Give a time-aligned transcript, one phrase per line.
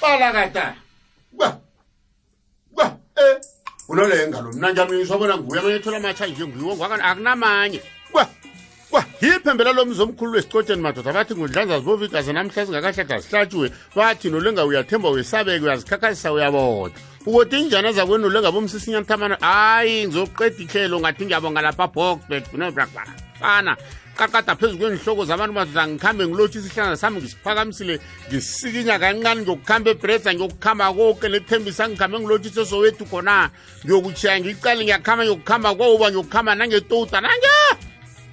[0.00, 0.76] 빨아갔다.
[1.38, 1.60] 와,
[2.72, 3.40] 와, 에.
[3.88, 7.80] 오늘 여행 가는 남자명이 소문한 고양이처럼 마차 이중 유원 과간 악나마니.
[9.74, 15.64] Lo mzi omkhulu wesicotsheni madoda bathi ngudlanza zibovigazi namhla zingakahlada zihlatshiwe bathi nolenga uyathemba uyesabeke
[15.64, 16.94] uyazikhakhazisa uyaboda
[17.26, 22.44] ukuthi injana zakwenu olengabomsisinyanthamana hayi ngizoqeda ihlelo ngathi ngiyabonga lapha boxback
[23.40, 23.76] fana
[24.16, 30.92] qaqada phezu kwenhloko zabantu madoda ngikhambe ngilotshisa isihlanga sami ngisiphakamisile ngisikinya kancane ngiyokukhamba ebredza ngiyokukhamba
[30.92, 33.50] koke lethembisa ngikhambe ngilotshisa esowethu khona.
[33.84, 37.54] Ngiyokutshiya ngiqale ngiyakhamba ngiyokukhamba kouba ngiyokukhamba nangetouta nange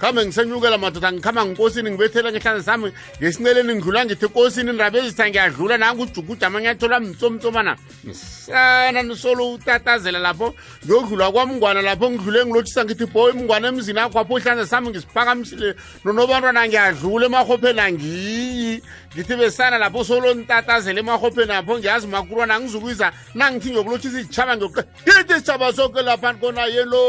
[0.02, 6.48] khambe ngisenyukela madoda ngikhamba ngikosini ngibethela ngehlanza sami ngesinceleni ngidlula ngithi kosini ezitha ngiyadlula nangujuguja
[6.48, 14.00] amanyathola mtsomtsomana msana nisolo utatazela lapho ngiyodlula kwamngwana lapho ngidlule ngilotshisa ngithi boy mngwana emzini
[14.00, 18.82] akho apho sami ngisiphakamisile nonobantwana ngiyadlula emahopheni angiyi
[19.14, 25.34] ngithi besana lapho solo ntatazela emahopheni apho ngiyazi makurwana ngizukwiza nangithi ngiyokulotshisa izitshaba ngiyoqa yithi
[25.34, 27.02] isitshaba soke laphani kona yelo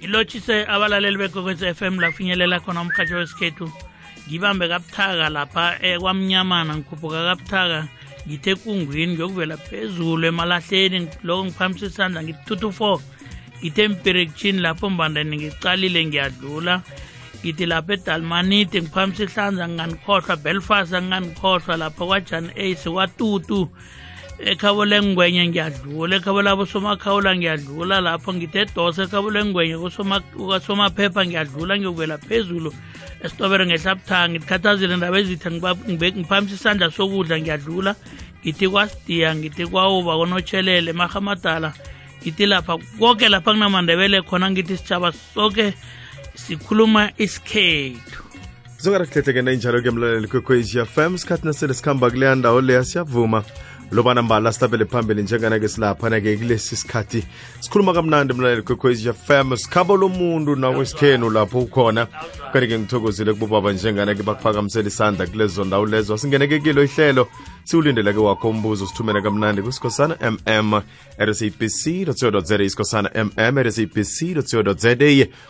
[0.00, 3.72] ilotshise abalaleli bekwekwezi FM lafinyelela khona umkhatsho wesikhethu.
[4.28, 7.88] Ngibambe kabuthaka lapha kwamnyamana ngikhuphuka kabuthaka
[8.26, 13.00] ngithe ekungwini ngiyokuvela phezulu emalahleni loko ngiphakamisa isandla ngithi two to four.
[13.60, 16.82] Ngithe empirekitshini lapho mbandani ngicalile ngiyadlula.
[17.40, 23.68] Ngithi lapha edalmanite ngiphakamisa ihlanza nginganikhohlwa belfast anginganikhohlwa lapha kwajan ace kwatutu.
[24.38, 32.72] Ekhabo lengwenye ngiyadlula ekhabo labosomakhawula ngiyadlula lapho ngithe edosa ekhabo lengwenye kukasomaphepha ngiyadlula ngiyokuvela phezulu
[33.24, 34.38] esitobere ngehlabuthanga.
[34.38, 37.94] Ngikhathazile ndaba ezitha ngiphambisa isandla sokudla ngiyadlula.
[38.42, 41.72] Ngithi kwasidiya ngithi kwauba konotshelele mahamadala
[42.20, 45.74] ngithi lapha konke lapha kunamandebele khona ngithi sitshaba soke
[46.34, 48.20] sikhuluma isikhethu.
[48.82, 53.44] Zongarakuhlehleke injalo-ke mlaleli kwekwezi fm sikhathi nasele sikhamba kuleya ndawo leya siyavuma
[53.90, 57.24] lobana mbala sitabele phambili njengana-ke silaphana-ke kulesi sikhathi.
[57.60, 62.06] Sikhuluma kamnandi mlaleli kwekwezi fm sikhabo lomuntu nawesikhenu lapho ukhona.
[62.52, 66.18] Kanti-ke ngithokozile kubobaba njengana-ke bakuphakamisela isandla kulezo ndawo lezo.
[66.18, 67.28] Singene-ke kilo ihlelo
[67.64, 70.82] siwulindele-ke wakho umbuzo sithumele kamnandi kusikhosana mm
[71.18, 74.96] rsabc co za isikhosana mm rsabc co za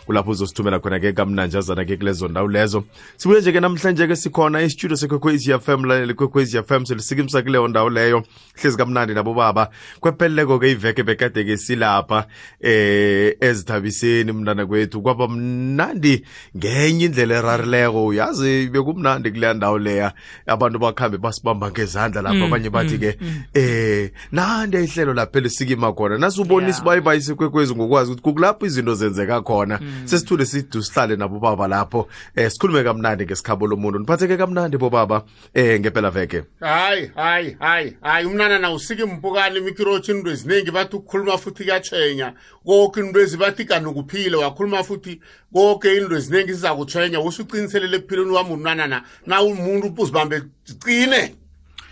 [0.05, 2.83] kulapho uzosithumela khona-ke kamnanjazana-ke kulezo ndawo lezo.
[3.17, 8.23] Sibuye nje-ke namhlanje-ke sikhona isitudio sekwekhwezi fm laleli kwekhwezi fm selisikimsa kuleyo ndawo leyo.
[8.55, 9.69] Hlezi kamnandi nabo baba.
[9.99, 12.27] Kwepheleleko-ke iveke bekade-ke silapha
[12.61, 15.01] eh ezithabiseni mntana kwethu.
[15.01, 16.25] Kwaba mnandi
[16.57, 20.13] ngenye indlela erarileko uyazi bekumnandi kuleya ndawo leya.
[20.47, 23.17] Abantu bakhambe basibamba ngezandla lapho abanye bathi-ke
[23.53, 26.17] eh nande ihlelo lapho elisikima khona.
[26.17, 29.79] Nasubona isibayibayi sikwekwezi ngokwazi ukuthi kukulapho izinto zenzeka khona.
[30.05, 32.07] Sesithule sidu sihlale nabo baba lapho.
[32.35, 33.99] Eh sikhulume kamnandi ngesikhabo lomuntu.
[33.99, 35.23] Niphatheke kamnandi bobaba
[35.53, 36.43] eh ngempela veke.
[36.59, 38.25] Hayi hayi hayi hayi.
[38.25, 42.33] Umnana na usike impukane imikirotshi into eziningi bathi ukukhuluma futhi kuyatshwenya.
[42.65, 45.21] Konke into ezibathi kanukuphile wakhuluma futhi
[45.53, 49.03] konke into eziningi zizakutshwenya usuqiniselele ekuphileni wami umnanana.
[49.25, 50.41] Na umuntu uzibambe
[50.83, 51.35] cine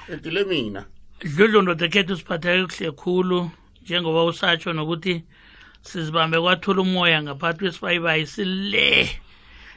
[0.09, 0.85] etile mina.
[1.21, 5.23] Dludlu ndoda khethu siphatheke kuhle khulu njengoba usatsho nokuthi
[5.81, 9.09] sizibambe kwathula umoya ngaphathi kwesibayibayi sile.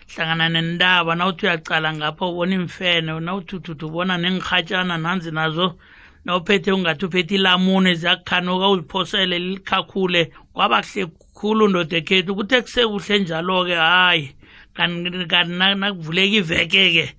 [0.06, 5.78] Hlangana nendaba nawuthi uyacala ngapha ubona imfene nawuthi uthuthu ubona nengirhatshana nanzi nazo
[6.24, 10.32] nawuphethe ungathi uphethe ilamune ziyakukhanuka uziphosele likhakhule.
[10.52, 14.34] Kwaba kuhle khulu ndoda ekhethu kuthe kusekuhle njalo-ke hhayi
[14.74, 15.10] kanti
[15.52, 17.14] nakuvuleka iveke-ke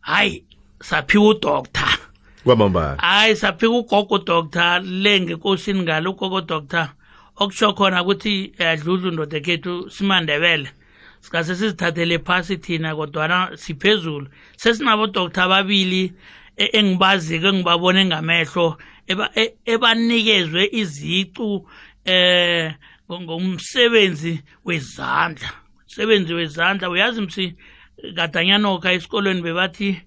[0.00, 0.44] hhayi
[0.80, 2.11] saphiwa udoktar
[2.44, 4.80] kwamambala hayi saphika ugogo doctor.
[4.84, 6.88] Le ngekosini ngalo ugogo doctor.
[7.36, 10.68] Okusho khona ukuthi adludlu ndoda ekhethu simandebele.
[11.20, 14.28] Sikase sizithathele phasi thina kodwana siphezulu.
[14.56, 16.12] Sesinabo doctor ababili
[16.56, 18.78] engibaziko engibabone ngamehlo
[19.64, 21.66] ebanikezwe izicu
[22.04, 22.74] eh
[23.10, 25.50] ngomsebenzi wezandla.
[25.84, 27.54] Umsebenzi wezandla uyazi msi
[28.16, 30.00] kadanyanoka esikolweni bebathi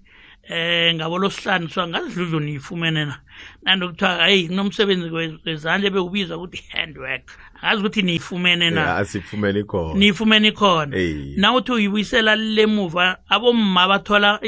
[0.50, 3.20] eh ngabo losihlanu so angazidludlu niyifumene na
[3.64, 5.10] nandi kuthiwa hayi kunomsebenzi
[5.46, 7.32] wezandla ebekubizwa ukuthi handwork
[7.62, 11.34] angazi ukuthi niyifumene na asifumene khona niyifumene khona Eyi.
[11.38, 14.40] nawuthi uyibuyisela lemuva abomma bathola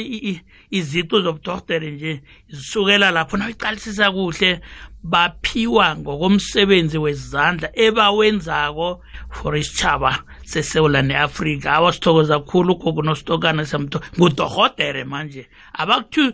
[0.72, 4.62] iziqu zobudoktere nje zisukela lapho nayiqalisisa kuhle
[5.04, 9.02] baphiwa ngokomsebenzi wezandla ebawenzako
[9.32, 15.48] for isitshaba sesewula ne-afrika awasithokoza khulu ugogo nositokana samtho ngudohotere manje.
[15.74, 16.34] Abakuthi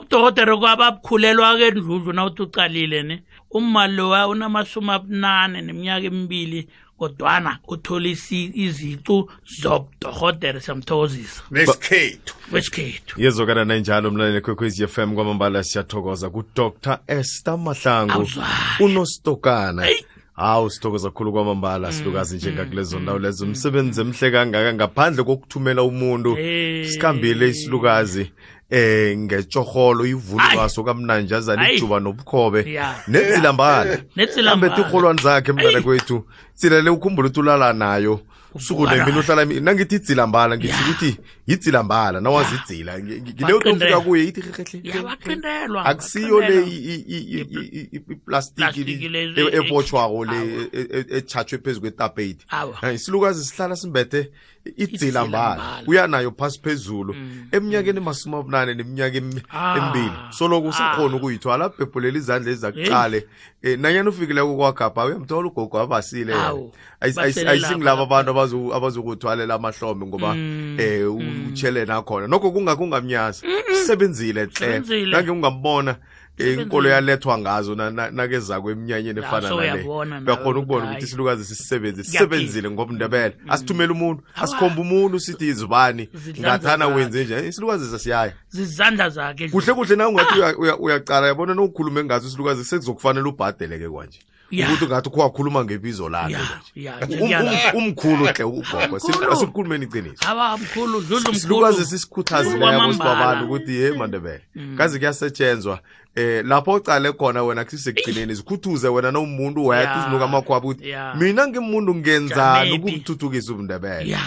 [0.00, 3.22] udohotere kwabakhulelwa-ke ndludlu na uthi ucalile ne.
[3.50, 6.68] Umali lowa unamasumi abunane neminyaka emibili
[6.98, 8.10] kodwana uthole
[8.54, 9.30] izicu
[9.60, 11.42] zobudohotere siyamthokozisa.
[11.50, 18.28] Nesikhethu wesikhethu yezokana nanjalo mlaleli kwekwezi fm kwamambala siyathokoza kudr esther mahlangu
[18.80, 20.04] unostokana Eyi.
[20.38, 23.44] Hawu sithokoza kkhulu kwamambala silukazi njengakulezo ndawo lezo.
[23.44, 26.36] umsebenzi emhle kangaka ngaphandle kokuthumela umuntu
[26.90, 28.32] sikhambile isilukazi
[28.70, 32.80] eh ngetshorholo ivulukaso kamnanjazana ijuba nobukhobe.
[33.08, 33.98] Nezilambala.
[34.52, 36.24] ambethe irholwani zakhe mntana kwethu.
[36.54, 38.20] Tsilele ukhumbula ukuthi ulala nayo.
[38.54, 41.16] Usuku nemini uhlala nangithi idzilambala ngisho Ya.
[41.48, 43.96] Ukuthi yidzilambala nawazi idzila Ngi- ngi- ngileyo nto Baqindela.
[43.98, 49.08] ufika kuye ithi rhehle yabaqindelwa akusiyo le i- i- i- i- i- i- iplastiki Plastiki
[49.08, 50.68] le- lezi e- ebotshwako le Awa.
[50.72, 52.44] e- e- ethathwe phezu kwetapeti.
[52.50, 52.74] Awa.
[52.82, 54.30] Eh, isilukazi sihlala simbethe
[54.76, 55.54] idzilambala.
[55.56, 55.82] Idzilambala.
[55.86, 57.14] uyanayo phasi phezulu.
[57.52, 59.76] Eminyakeni emasumi abunane neminyaka em- Ah.
[59.78, 63.26] emibili soloku usakhona ukuyithwala bhebhulela izandla ezakuqale.
[63.64, 68.18] Um nanyana ufikileko kwakhapha uyamthola ugogo abasile Awu, Ayis- ayis- basele ayisingilaba lapha.
[68.18, 73.46] abantu abazu- abazokuthwalela amahlombe ngoba um utshele nakhona nokho kungakungamnyazi.
[73.74, 74.80] Sisebenzile hle
[75.10, 75.96] nange ungambona
[76.38, 79.84] eh, inkolo yalethwa ngazo na- na- nakeza kweminyanyeni Ya, efana nale.
[80.26, 83.34] uyakhona ukubona ukuthi isilukazi sisisebenzi sisebenzile ngobundebele.
[83.48, 86.08] Asithumele umuntu asikhombe umuntu sithi izibani?
[86.40, 88.32] Ngathana wenze nje isilukazi sasiyaya.
[88.48, 89.48] Zizandla zakhe.
[89.48, 89.96] Kuhle kuhle.
[89.96, 94.18] Na ungathi uya- uyacala yabona nokukhulume ngazo isilukazi sekuzokufanele ubhadele-ke kwanje.
[94.52, 96.72] Ukuthi ungathi ukwakhuluma ngebizo lakhe Ya, manje.
[96.74, 97.52] ya, Um- ngiyala.
[97.74, 99.32] um- umkhulu hle ugogo Umkhulu.
[99.32, 102.92] asikhulumeni iqiniso aba mkhulu dludlu silukazi mkhulu sisikhuthazileko Kwamambala.
[102.94, 104.42] sibabantu ukuthi ye mandebele
[104.76, 105.80] kazi kuyasetshenzwa
[106.14, 110.00] eh lapho ucale khona wena kusisekugcineni zikhuthuze wena nawumuntu wethu Ya.
[110.00, 111.14] uzinuka amakhwaba ukuthi Ya.
[111.14, 112.88] mina ngimuntu ngenzani Jamephi.
[112.88, 114.20] ukumthuthukisa ubundebele ya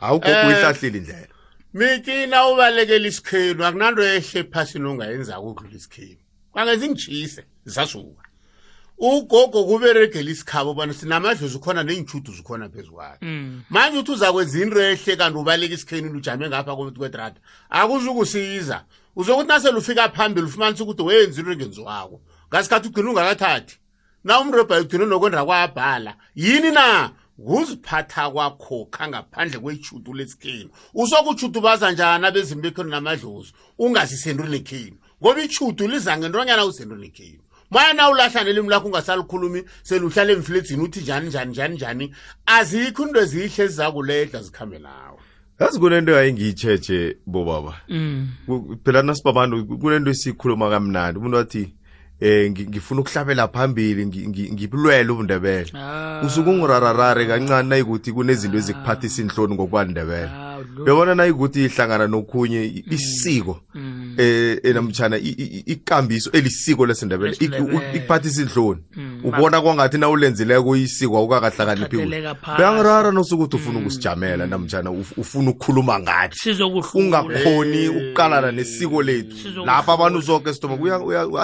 [0.00, 0.46] awugogo Eh.
[0.46, 1.28] uyihlahlile indlela
[1.74, 6.16] mithi na ubalekela isikhenu akunanto ehle ephasini ongayenzaka ukudlula isikhenu
[6.52, 8.23] kwangenza ingitshise zisasuka
[8.98, 13.26] ugogo kuberegela isikhabo ubana sinamadlozi khona ney'ntshudu zikhona phezu kwakhe.
[13.70, 17.40] Manje uthi uzakwenza into ehle kanti ubaleka isikhenu ujame ngapha kwedrada.
[17.70, 18.84] Akuzukusiza.
[19.16, 22.20] Uzokuthi nasele ufika phambili ufumanisa ukuthi wenza into engenziwako.
[22.48, 23.78] Ngasikhathi ugcina ungakathathi.
[24.24, 26.16] Na umrebha ugcine nokwenda kwabhala.
[26.34, 27.10] Yini na?
[27.36, 36.18] Kuziphatha kwakho khangaphandle kwetshudu lesikhenu usokutshudubaza njani abezimi bekhenu namadlozi ungazisendweni ekhenu ngoba itshudu liza
[36.18, 37.42] ngentonyana usendweni ekhenu
[37.74, 42.14] maya na ulahla nelimi lakho ungasalikhulumi seluhlala emfiledzini uthi njani njani njani njani?
[42.46, 45.18] Azikho into ezihle ezizakuledla zikhambe nawe.
[45.60, 47.74] Yazi kunento yayingiyitshetshe bobaba.
[47.88, 48.28] Mm.
[48.46, 51.18] Ku- phela nasibabantu kunento esiyikhuluma kamnandi.
[51.18, 51.74] Umuntu wathi
[52.20, 55.70] eh ngi- ngifuna ukuhlabela phambili ngi- ngi- ngibulwele ubundebele?
[55.74, 56.22] Ah.
[56.26, 60.30] usuke ungirararare kancane nayikuthi kunezinto ezikuphathisa inhloni ngokwandebele.
[60.30, 60.43] Ah, lo-
[60.82, 64.14] uyabona nayikuthi ihlangana nokhunye i- isiko Mm.
[64.18, 67.78] eh enamtshana i- i- i- ikambiso elisiko lesindebele ik- Lesindebele.
[67.92, 72.56] u- ikuphathisa inhloni Mm, ubona kwangathi nawulenzileko isiko awukakahlakaniphi Uthatheleka phasi.
[72.58, 76.38] beyangirara nosukuthi ufuna ukusijamela namtshana uf- ufuna ukukhuluma ngathi.
[76.38, 77.22] Sizokuhlula.
[77.22, 79.36] Ungakhoni ukuqalana nesiko lethu.
[79.36, 79.72] Sizokuhlula.
[79.76, 80.76] lapha abantu soke sithoma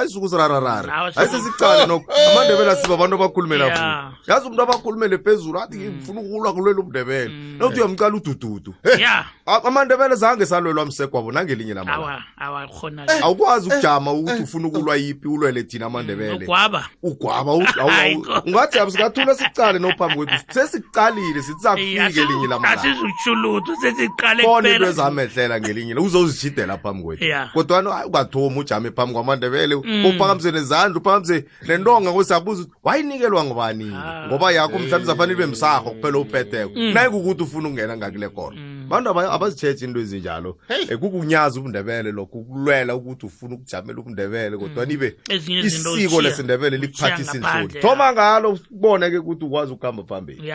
[0.01, 2.13] ayisukusirararara Hawa, ayisesicale nokho.
[2.33, 3.77] Amandebele asiba abantu abakhulumela Ya.
[3.77, 8.75] phulu yazi umuntu abakhulumele phezulu athi ngifuna ukulwa kulwela umndebele nawuthi uyamcala udududu.
[8.99, 9.20] Ya A-
[9.65, 15.29] amandebele zange salwelwa msegwabo nangelinye lamala awa awa khona awukwazi ukujama ukuthi ufuna ukulwa yipi
[15.29, 16.45] ulwele thina amandebele?
[16.45, 16.89] ugwaba.
[17.03, 20.35] Ugwaba u- awu- Hayi, awu- ko- ungathi singathula sicale nophambi kwethu.
[20.51, 27.25] Sesicalile sithi safike elinye lamalanga asizutshulutho sesiqale khona into ezamehlela ngelinye la uzozishidela phambi kwethu.
[27.53, 34.27] Kodwana ungathomi ujame phambi kwamandebele uphakamise nezandla uphakamise nentonga kosiyabuza ukuthi wayinikelwa ngubani Ah.
[34.29, 38.57] ngoba yakho mhlawumbe zafanele ibe msarho kuphela upheteko nayikukuthi ufuna ukungena ngakule kona
[38.91, 40.59] abantu aba- abazitshetshi into ezinjalo.
[40.69, 40.87] Hey.
[40.91, 47.37] Eh, kukunyaza ubundebele lokho ukulwela ukuthi ufuna ukujamela ubundebele kodwa nibe Ezinye isiko lesindebele likuphathisa
[47.37, 50.53] inhloni thoma ngalo ubone-ke ukuthi ukwazi ukuhamba phambili.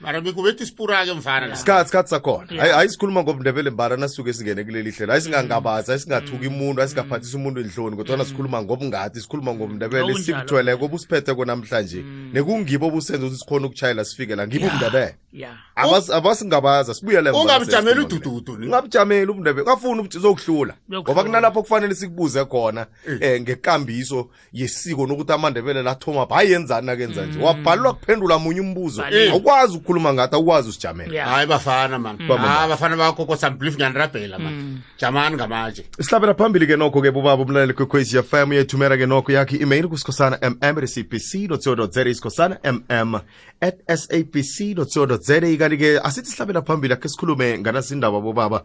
[0.00, 2.62] Mara bekubethi isipura-ke mfana isikhathi sikhathi sakhona.
[2.62, 5.12] Hayi sikhuluma ngobundebele mbara nasuke singene kuleli hlelo.
[5.12, 10.84] Hayi singangabazi hayi singathuki imuntu hayi singaphathisa umuntu enhloni kodwana sikhuluma ngobungadi sikhuluma ngobundebele sibuthweleko
[10.84, 14.46] obusiphetheko namhlanje nekungibo obusenza ukuthi sikhona ukutshayela sifike la.
[14.46, 18.66] Ngibo ubundebele ya Abas- abasingabaza sibuyele ungabujameli udududu ni.
[18.66, 21.02] ungabujameli ubundebele kafuna uzokuhlula Uyokuhlula.
[21.02, 27.26] ngoba kunalapho kufanele sikubuze khona um ngekambiso yesiko nokuthi amandebele lathoma ba hayi yenzani nakenza
[27.26, 27.38] nje?
[27.38, 29.02] Wabhalelwa kuphendula munye umbuzo.
[29.30, 32.16] Awukwazi ukukhuluma ngathi awukwazi usijamela hayi bafana man.
[32.28, 32.48] Bamba.
[32.48, 34.78] hayi bafana bakho kosamblifu nyanirabhela man.
[34.98, 39.56] Jamani ngamatshe sihlabela phambili ke nokho ke bobaba umlaleli kwekhwezi fm uyethumela ke nokho yakho
[39.56, 43.20] i-email kusikhosana mm cpc co za isikhosana mm
[43.60, 44.84] at sabc co
[45.16, 48.62] za kanti-ke asithi sihlabela phambili akhe sikhulume nganasindaba bobaba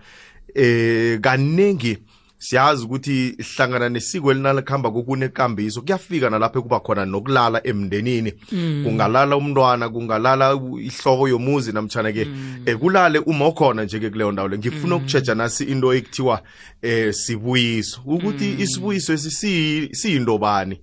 [0.55, 1.97] eh kaningi
[2.43, 8.31] siyazi ukuthi hlangana nesiko elinalikhamba kokunekambiso kuyafika nalapho kuba khona nokulala emndenini.
[8.83, 12.27] Kungalala umntwana kungalala ihloko yomuzi namtshana ke
[12.65, 14.57] eh, kulale uma ukhona nje ke kuleyo ndawo le.
[14.57, 16.41] Ngifuna ukutshetsha nasi into ekuthiwa
[16.81, 18.01] eh sibuyiso.
[18.05, 20.79] Ukuthi isibuyiso esi siyi- siyinto bani?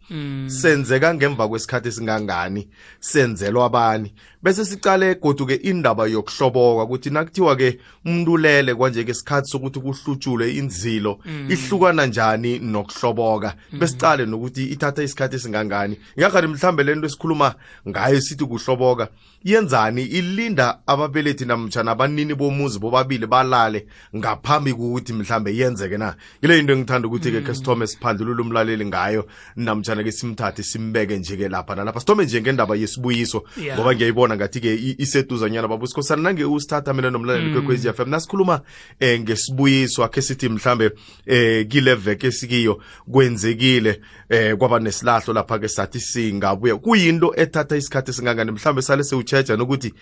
[0.47, 2.69] Senzeka ngemva kwesikhathi esingangani?
[3.01, 9.51] Senzelwa abani bese sicale goduke indaba yokuhloboka ukuthi nakuthiwa ke umuntu ulele kwanje ke isikhathi
[9.51, 11.19] sokuthi kuhlutshulwe inzilo
[11.49, 13.55] ihlukana njani nokuhloboka?
[13.73, 15.99] Besicale nokuthi ithatha isikhathi esingangani.
[16.19, 17.55] Ngakhathi mhlambe lento esikhuluma
[17.89, 19.09] ngayo sithi kuhloboka
[19.45, 20.03] yenzani?
[20.03, 26.15] Ilinda ababelethi namtshana abanini bomuzi bobabili balale ngaphambi kokuthi mhlambe yenzeke na?
[26.43, 31.75] Yile into engithanda ukuthi-ke ke sithome siphandlulule umlaleli ngayo namtshana ke simthathe simbeke nje-ke lapha
[31.75, 32.01] nalapha.
[32.01, 33.45] Sithome nje ngendaba yesibuyiso
[33.75, 38.61] ngoba ngiyayibona ngathi-ke i- iseduzanyana babusikhosana nange usithatha mina nomlaleli kwekwezi f m nasikhuluma
[39.01, 40.91] eh ngesibuyiso akhe sithi mhlambe
[41.27, 42.83] eh kile veke esikiyo
[43.13, 46.77] kwenzekile eh kwaba nesilahlo lapha ke sathi singabuya.
[46.77, 49.95] Kuyinto ethatha isikhathi esingangani mhlambe sale sewutsheja nokuthi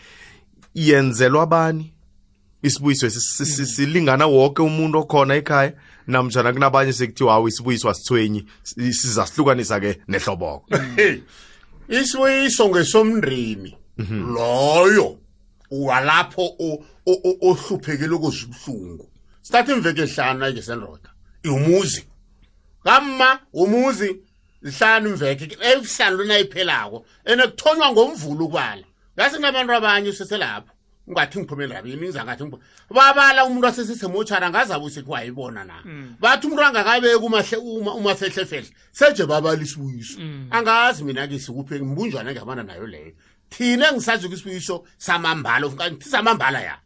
[0.74, 1.92] yenzelwa abani
[2.62, 5.72] isibuyiso si- silingana wonke umuntu okhona ekhaya
[6.06, 10.64] namjana kunabanye sekuthiwa hawu isibuyiso asithwenyi si- sizasihlukanisa ke nehloboko
[10.96, 11.20] Hey,
[11.88, 13.76] isibuyiso ngesomndeni.
[14.34, 15.18] Loyo.
[15.70, 16.56] Walapho
[17.42, 19.10] ohluphekile okuzibuhlungu
[19.42, 21.10] sithatha imveke ehlanu nje sendoda.
[21.44, 22.04] Umuzi
[22.84, 24.16] kamma umuzi
[24.62, 28.84] lihlanu imveke ehlanu lona iphelako ene kuthonywa ngomvulo ukubala.
[29.16, 30.72] Yasi kunabantu abanye useselapho
[31.08, 32.44] ungathi ngiphume endabeni ngizangathi
[32.90, 35.82] babala umuntu asesisemochara ngazabe usethi wayibona na
[36.20, 40.18] bathi umuntu angakabeki umahle uma umafehlefehle seje babala isibuyiso
[40.50, 43.12] angazi mina ke sikuphe mbunjwana ngamana nayo leyo.
[43.50, 46.78] Thina engisazi ukisibuyiso samambala kanti samambala ya.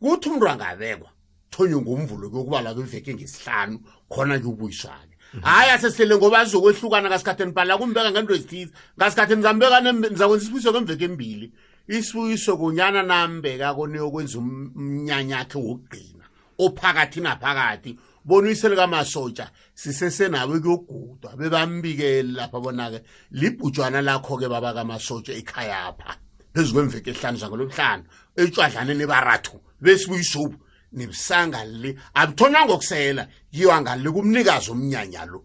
[0.00, 1.10] Kuthi umuntu angabekwa
[1.50, 8.10] thonywe ngomvulo kokubala kweveke ngesihlanu khona ke ubuyiswane hayi asesele ngoba azokwehlukana ngasikhatheni bhala kumbeka
[8.10, 8.72] ngento ezithize.
[8.96, 11.52] Ngasikhatheni zambeka nizakwenza isibuyiso kwemveke embili.
[11.88, 16.24] Isibuyiso kunyana nambeka koniyokwenza um- umnyanya akhe wokugcina
[16.58, 17.98] ophakathi naphakathi
[18.28, 23.00] bona uyise likamasotsha sisesenabo kuyogudwa bebambikele lapha bona-ke
[23.32, 26.12] libhutshwana lakho-ke baba kamasotsha ekhayapha
[26.54, 28.04] phezu kwemveke ehlanu zangolomhlanu
[28.36, 30.56] etshwadlaneni barathu besibuyisobu
[30.92, 35.40] nebusanga le abuthonywa ngokusela yiwa ngale kumnikazi omnyanya lo.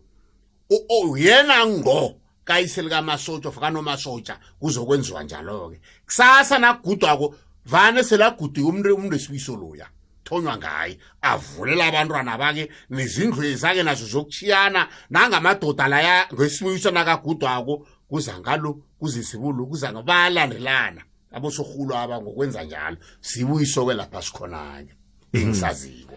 [0.75, 5.79] O- o- yena ngo kayise likamasotsha of kanomasotsha kuzokwenziwa njalo-ke.
[6.05, 7.35] Kusasa nakugudwako
[7.65, 9.87] vane selagudiwe umuntu umuntu esibuyiso loya.
[10.23, 18.73] Thonywa ngaye avulela abantwana bake nezindlu ezake nazo zokuchiyana nangamadoda laya ngesibuyiso nakagudwako kuza ngalo
[18.99, 21.01] kuzisibulo kuza nga- bayalandelana.
[21.31, 22.97] Abosorhulo aba ngokwenza njalo.
[23.21, 24.93] Sibuyiso-ke lapha sikhonanye.
[25.33, 26.15] Engisaziko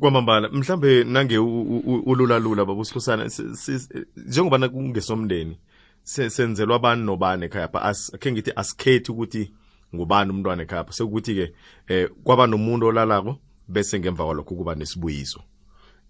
[0.00, 5.58] kwamambala mhlambe nange ululalula babusikhosana si- si- njengoba kungesomndeni
[6.02, 9.52] se- senzelwa abani nobani ekhayapha As- akhe ngithi asikhethi ukuthi
[9.94, 11.52] ngubani umntwana ekhayapha sekukuthi-ke
[11.88, 15.40] eh kwaba nomuntu olalako bese ngemva kwalokho kuba nesibuyiso.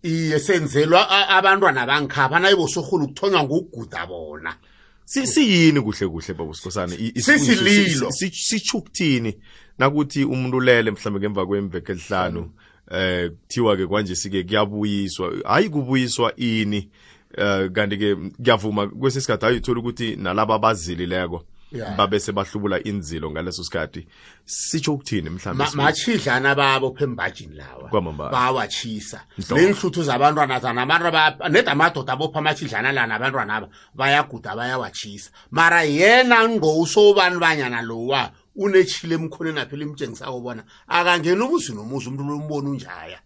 [0.03, 4.57] Iye senzelwa abantwana bangikhapha nayibosorhulu kuthonywa ngokuguda bona.
[5.05, 8.11] Si- siyini kuhle kuhle babusikhosana i- isibuyiso Sisililo.
[8.12, 9.37] si- si- sitsho ukuthini?
[9.79, 12.50] Nakuthi umuntu ulele mhlambe ngemva kwemveke elihlanu
[12.91, 15.33] eh kuthiwa ke kwanje sike kuyabuyiswa.
[15.45, 16.91] Hayi kubuyiswa ini
[17.38, 21.97] eh kanti ke kuyavuma kwesisikhathi hayi uthola ukuthi nalabo abazilileko Yeah.
[21.97, 24.07] babe sebahlubula inzilo ngaleso sikhathi.
[24.45, 25.83] Sitsho ukuthini mhlambe Ma- isibuyiso?
[26.11, 27.88] machidlana babo phembajini lawa.
[27.88, 28.31] Kwamambala.
[28.31, 29.21] bawatshisa.
[29.38, 29.61] Nhlobo.
[29.62, 35.31] neenhluthu zabantwana zana abantu aba- nedi amadoda abopha amachidlana la nabantwana aba bayaguda bayawatshisa.
[35.50, 42.25] Mara yena ngo usobani banyana lowa unetshile emkhoneni aphi limtshengisako bona akangeni umuzi nomuzi umuntu
[42.25, 43.19] lombona unjaya.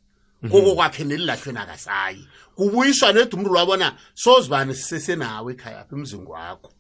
[0.51, 2.25] Koko kwakhe nelilahlweni akasayi.
[2.57, 6.71] Kubuyiswa nedi umuntu lwabona sozibani sisesenawe ekhaya apha emzini wakho.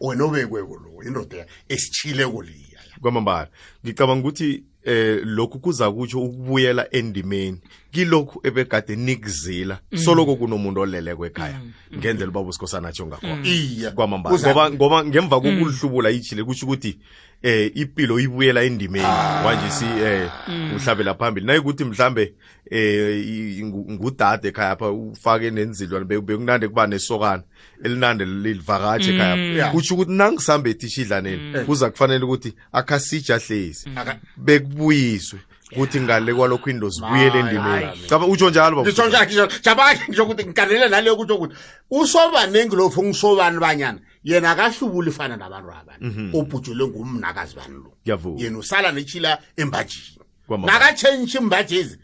[0.00, 3.48] Wena obekweko lo indoda esitshileko liya kwamambala
[3.84, 7.60] ngicabanga ukuthi eh lokhu kuza kutsho ukubuyela endimeni.
[7.90, 11.60] Kilokhu ebegade nikuzila soloko kunomuntu oleleko ekhaya
[11.96, 16.98] ngendlela ubaba usikhosana atsho ngakhona iye kwamambala ngoba ngoba ngemva kokulihlubula ichile kusho ukuthi
[17.42, 19.06] eh impilo ibuyela endimeni.
[19.44, 20.28] Manje si eh
[20.76, 21.46] uhlabela phambili.
[21.46, 22.34] Nayikuthi mhlambe
[22.70, 27.42] eh i- ngu- ngudade ekhaya apha ufake nenzilwane be- bekunande kuba nesokana
[27.84, 29.32] elinande livakatshe ekhaya.
[29.32, 29.42] Apha.
[29.42, 29.72] Yeah.
[29.72, 35.38] kusho ukuthi nangisambe ethishidlaneni kuza kufanele ukuthi akhasija hlezi Aka- bekubuyiswe.
[35.74, 37.84] Kuthi ngale kwalokho indo zibuyele Hayi, endimeni.
[37.84, 38.00] Hayi.
[38.08, 41.54] caba utsho njalo baba ngisho njalo ngisho jabaki ngisho ukuthi ngikanele naleyo kutsho ukuthi
[41.90, 43.98] usobani engilofu ngisobani banyana.
[44.28, 48.40] Yena akahlubuli fana nabantu abani ubhujulwe ngumnakazi bani lo Ngiyavuma.
[48.42, 50.78] yena usala nechila embhajini Kwamambala.
[50.78, 51.96] nakatshentshi imbhajezi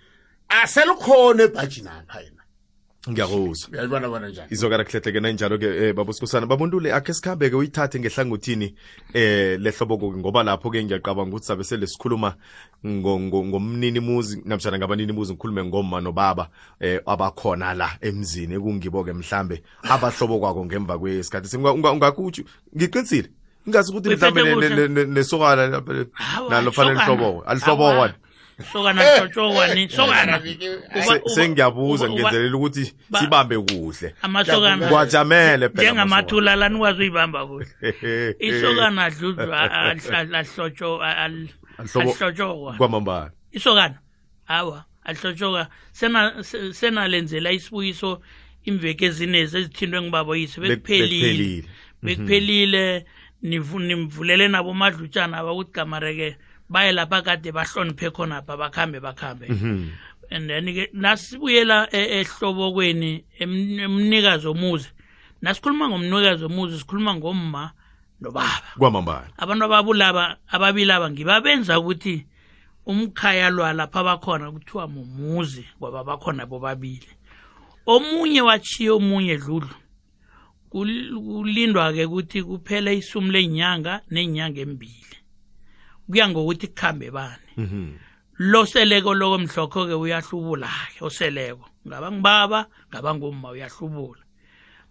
[0.48, 2.42] aselikhona ebhajini apha yena.
[3.10, 4.48] Ngiyakuzwa uyalibona bona njani?
[4.50, 8.74] Izokara kuhlehleke nanjalo-ke eh, babusikhosana babundule akhe sikhambe-ke uyithathe ngehlangothini
[9.14, 12.34] eh lehloboko-ke ngoba lapho-ke ngiyaqabanga ukuthi sabe sele sikhuluma
[12.84, 16.48] ngo- ngo- ngomninimuzi namtshana ngabaninimuzi ngikhulume ngomma nobaba
[16.80, 18.54] eh abakhona la emzini.
[18.54, 22.42] Ekungibo-ke mhlambe abahlobo kwako ngemva kwesikhathi Se- unga- unga- ungakutsho
[22.76, 23.28] ngiqinisile?
[23.68, 24.88] Ngazi ukuthi Uyiphethe mhlambe ne- kuhle.
[24.88, 27.14] ne- ne- nesokana lapha, Hawa, nalo fanele sokana.
[27.54, 28.14] lihloboko
[28.58, 28.72] Hawa.
[28.72, 29.02] sokana.
[29.88, 30.40] sokana
[31.04, 34.14] Se- sengiyabuza ngenzelela ukuthi ba- sibambe kuhle.
[34.22, 37.66] Amasokana kwajamele phela njengamathula la nikwazi uyibamba kuhle.
[38.38, 39.60] Isokana adludlwa
[41.78, 43.30] Ahlobo- ahlotshokwa kwamambala.
[43.52, 43.98] Isokana.
[44.44, 44.84] Hawa
[46.42, 48.22] se- senalenzela isibuyiso
[48.64, 51.64] imveke ezinezi ezithindwe ngibaboyise Bek- bekuphelile.
[52.02, 53.04] bekuphelile.
[53.42, 56.36] nivu- nimvulele nabo madlutshana abakuthi gamareke
[56.68, 59.46] baye lapha kade bahloniphe khonapha bakhambe bakhambe.
[60.30, 64.88] And then ke nasibuyela e- ehlobokweni em- emnikazi omuzi
[65.42, 67.72] nasikhuluma ngomnikazi omuzi sikhuluma ngomma
[68.20, 68.62] nobaba.
[68.78, 69.28] Kwamambala.
[69.36, 72.26] Abantu ababulaba ababili aba ngibabenza ukuthi
[72.86, 77.08] umkhaya lwalapha bakhona kuthiwa mumuzi ngoba bakhona bobabili.
[77.86, 79.76] Omunye wachiye omunye dludlu.
[80.72, 85.16] Kul- kulindwa-ke ukuthi kuphele isumu lenyanga nenyanga embili.
[86.10, 87.98] Kuya ngokuthi kuhambe bani
[88.38, 94.22] lo seleko loko mhlokho-ke uyahlubula-ke oseleko ngaba ngibaba ngaba ngumma uyahlubula.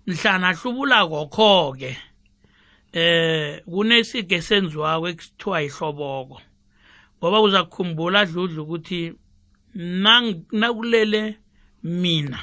[0.08, 1.98] Mhlana ahlubula kokho-ke
[2.93, 6.38] eh kunesige senziwako ekuthiwa yihloboko.
[7.20, 9.13] Ngoba uza kukhumbula dludlu ukuthi
[10.51, 11.36] nakulele
[11.84, 12.39] mina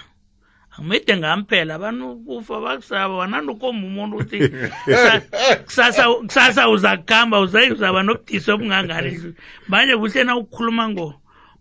[0.80, 4.38] angimede ngamphela abantu kufa bakusaba wanandukomba umuntu ukuthi
[4.84, 5.20] kusa-
[5.64, 9.10] kusasa kusasa uza kuhamba uza- uzaba nobudisi obungangani.
[9.10, 9.34] Dludlu
[9.68, 11.14] manje kuhle na ukukhuluma ngo-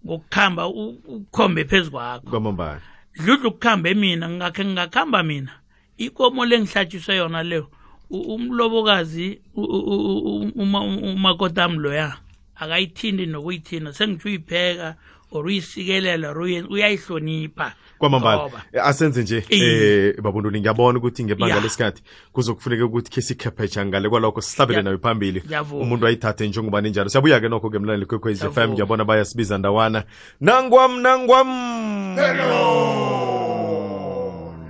[0.05, 2.29] ngokuhamba u- ukhombe phezu kwakho?
[2.29, 2.81] Kwamambala.
[3.15, 5.51] Dludlu kuhambe mina ngakhe ngingakuhamba mina.
[5.97, 7.67] Ikomo lengihlatshiswe yona leyo
[8.09, 12.17] u- umlobokazi u- u- u- u- uma- umakotami loya
[12.55, 14.95] akayithindi nokuyithinda sengitsho uyipheka
[15.32, 17.73] or uyisikelela or uyen- uyayihlonipha.
[17.99, 18.49] Kwamambala.
[18.73, 22.01] Eh, asenze nje eh babunduli ngiyabona ukuthi ngebanga lesikhathi
[22.33, 25.43] kuzokufuneka ukuthi khe sikhephecha ngale kwalokho sihlabele nayo phambili.
[25.71, 28.71] Umuntu ayithathe njengoba ninjalo siyabuya-ke nokho ke mlaleli kwekhwez FM m.
[28.71, 30.03] Ngiyabona bayasibiza ndawana.
[30.41, 31.49] Nangwam nangwam.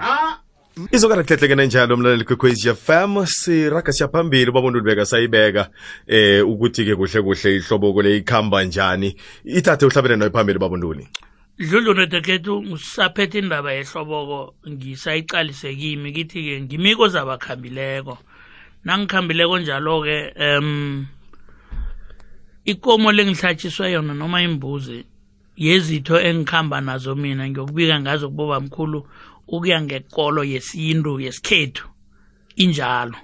[0.02, 0.40] Ah,
[0.92, 5.70] izokana kuhlehleke nanjalo mlaleli kwekwezi fm siraga siyaphambili babonduli libeka sayibeka
[6.08, 9.16] eh ukuthi-ke kuhle kuhle ihloboko le ikhamba njani.
[9.46, 11.08] Ithathe uhlabele nayo phambili babonduli
[11.60, 18.18] dludlu nedekethu ngisaphethe indaba yehloboko ngisayiqalise kimi kithi-ke ngimiko zabakhambileko.
[18.86, 21.06] Nangikhambileko njalo-ke um
[22.66, 25.06] ikomo lengihlatshiswe yona noma imbuzi
[25.58, 29.08] yezitho engikhamba nazo mina ngiyokubika ngazo kuboba mkhulu
[29.48, 31.88] ukuya ngekolo yesintu yesikhethu
[32.56, 33.18] injalo.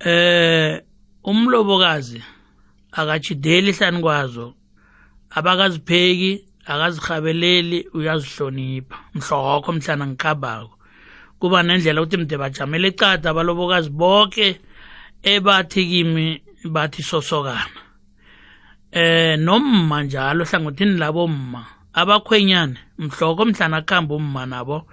[0.00, 0.80] Eh
[1.24, 2.22] umlobokazi
[2.92, 4.54] akachideli hlani kwazo
[5.30, 8.96] abakazipheki akazihabeleli uyazihlonipha.
[9.14, 10.78] Mhlokho mhlana ngikhambako
[11.40, 14.60] kuba nendlela ukuthi mde bajamele ecada abalobokazi bonke
[15.22, 17.80] ebathi kimi bathi sosokana.
[18.92, 21.66] Eh nomma njalo hlangothini labo mma?
[21.94, 22.78] Abakhwenyane.
[22.98, 24.86] Mhloko mhlana kuhamba umma nabo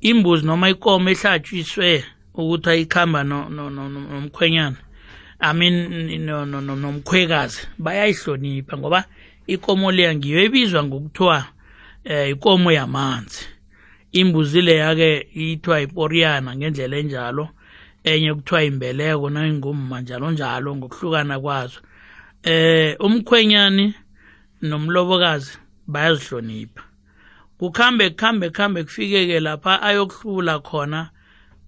[0.00, 4.76] imbuzi noma ikomo ehlatshiswe ukuthi ayikhamba no- no- no- no- nomkhwenyana.
[5.40, 7.66] I mean no- no- no- nomkhwekazi.
[7.78, 9.04] Bayayihlonipha ngoba
[9.46, 11.44] ikomo leya ngiyo ebizwa ngokuthiwa
[12.04, 13.44] eh ikomo yamanzi.
[14.12, 17.48] Imbuzi leya-ke ithiwa iporiyana ngendlela enjalo
[18.04, 21.80] enye kuthiwa imbeleko nayingumma njalo njalo ngokuhlukana kwazo.
[22.42, 23.94] Eh umkhwenyani
[24.62, 26.82] nomlobokazi bayazihlonipha.
[27.58, 31.10] Kukhambe kukhambe kukhambe kufike-ke lapha ayokuhlubula khona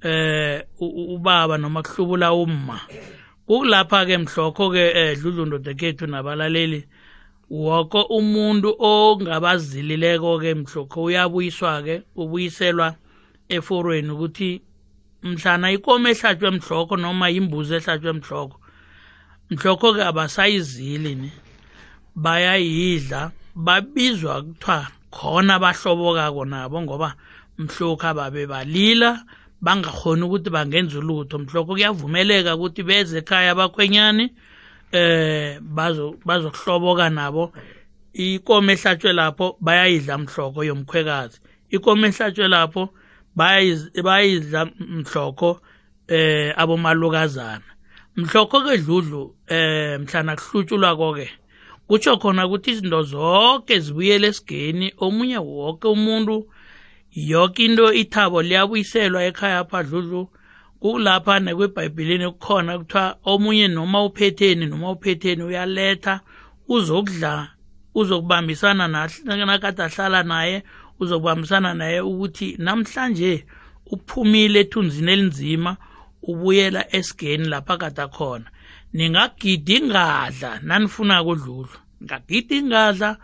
[0.03, 2.81] eh u- u- ubaba noma kuhlubula umma.
[3.47, 6.85] Kukulapha-ke mhlokho-ke eh dludlundodekethu nabalaleli
[7.51, 12.95] woko umuntu ongabazilileko-ke mhlokho uyabuyiswa-ke ubuyiselwa
[13.49, 14.63] eforweni ukuthi
[15.23, 18.57] mhlana ikomo ehlatshwe mhlokho noma imbuzi ehlatshwe mhlokho
[19.51, 21.31] mhlokho-ke abasayizili ni
[22.15, 27.15] bayayidla babizwa kuthiwa khona bahlobokako nabo ngoba
[27.59, 29.25] mhlokho ababe balila
[29.65, 31.39] bangakhoni ukuthi bangenza ulutho.
[31.39, 34.31] Mhlokho kuyavumeleka ukuthi beze ekhaya abakhwenyani
[34.95, 37.53] eh bazo bazokuhloboka nabo.
[38.15, 41.41] Ikomo ehlatshwe lapho bayayidla mhloko yomkhwekazi.
[41.71, 42.89] Ikomo ehlatshwe lapho
[43.37, 45.61] bayayidla mhloko
[46.09, 47.69] eh abomalukazana.
[48.17, 51.31] Mhloko ke dludlu eh mhlana kuhlutshulwa konke
[51.89, 54.93] kutsho khona ukuthi izinto zonke zibuyele esigeni.
[54.99, 56.47] Omunye wonke umuntu
[57.11, 60.29] yonke into ithabo liyabuyiselwa ekhaya pha dludlu.
[60.85, 66.21] Kulapha nekwebhayibhilini kukhona kuthiwa omunye noma uphetheni noma uphetheni uyaletha
[66.69, 67.49] uzokudla
[67.95, 70.63] uzokubambisana nahl- nakade ahlala naye
[71.01, 73.47] uzokubambisana naye ukuthi namhlanje
[73.87, 75.77] uphumile ethunzini elinzima
[76.23, 78.45] ubuyela esigeni lapha kade akhona.
[78.93, 81.79] Ningagida ingadla nanifuna kudludlu.
[82.05, 83.17] Ngagida ingadla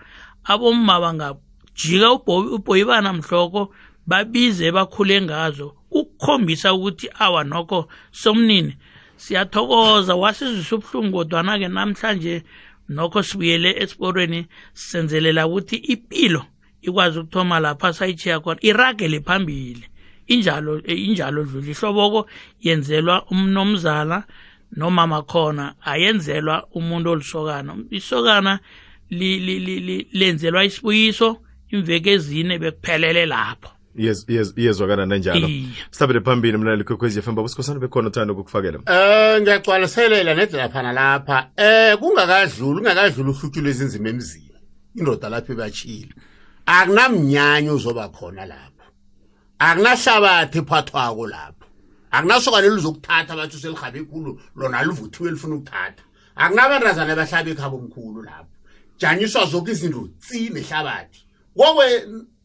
[0.45, 3.75] abomma bangajika ubho- ubhoyibana mhloko
[4.07, 5.77] babize bakhule ngazo.
[5.91, 8.77] Ukukhombisa ukuthi awa nokho somnini.
[9.17, 12.43] Siyathokoza wasizwisa ubuhlungu kodwana-ke namhlanje
[12.89, 16.43] nokho sibuyele esiporweni senzelela ukuthi impilo
[16.83, 19.85] ikwazi ukuthoma lapha sayichiya khona iragele phambili.
[20.27, 22.27] Injalo injalo dlula ihloboko
[22.61, 24.25] yenzelwa umnomzala
[24.77, 27.77] nomama khona ayenzelwa umuntu olisokana.
[27.91, 28.61] Isokana
[30.13, 31.37] lenzelwa isibuyiso
[31.71, 33.80] imveke ezine bekuphelele lapho.
[33.97, 35.49] Iyezwakala nanjalo.
[35.49, 35.67] Iye.
[35.91, 41.51] sihlabele phambili mlaleli kwekwezi fm babusikhosana bekhona uthanda ukukufakela Eh ngiyagcwaliselela nedlela phana lapha.
[41.57, 44.61] Eh kungakadluli ungakadluli uhlutshulwe ezinzima emzini.
[44.97, 46.15] Indoda lapho ibachile
[46.67, 48.87] akunamnyanya uzoba khona lapho
[49.59, 51.67] akunahlabathi ephathwako lapho
[52.11, 56.03] akunasokane lizokuthatha bathi uselihabe ikhulu lona livuthiwe lifuna ukuthatha.
[56.37, 58.55] Akunabantazana bahlaba ekhabo omkhulu lapho
[58.99, 61.21] janyiswa zonke izinto tsi nehlabathi
[61.57, 61.87] kokwe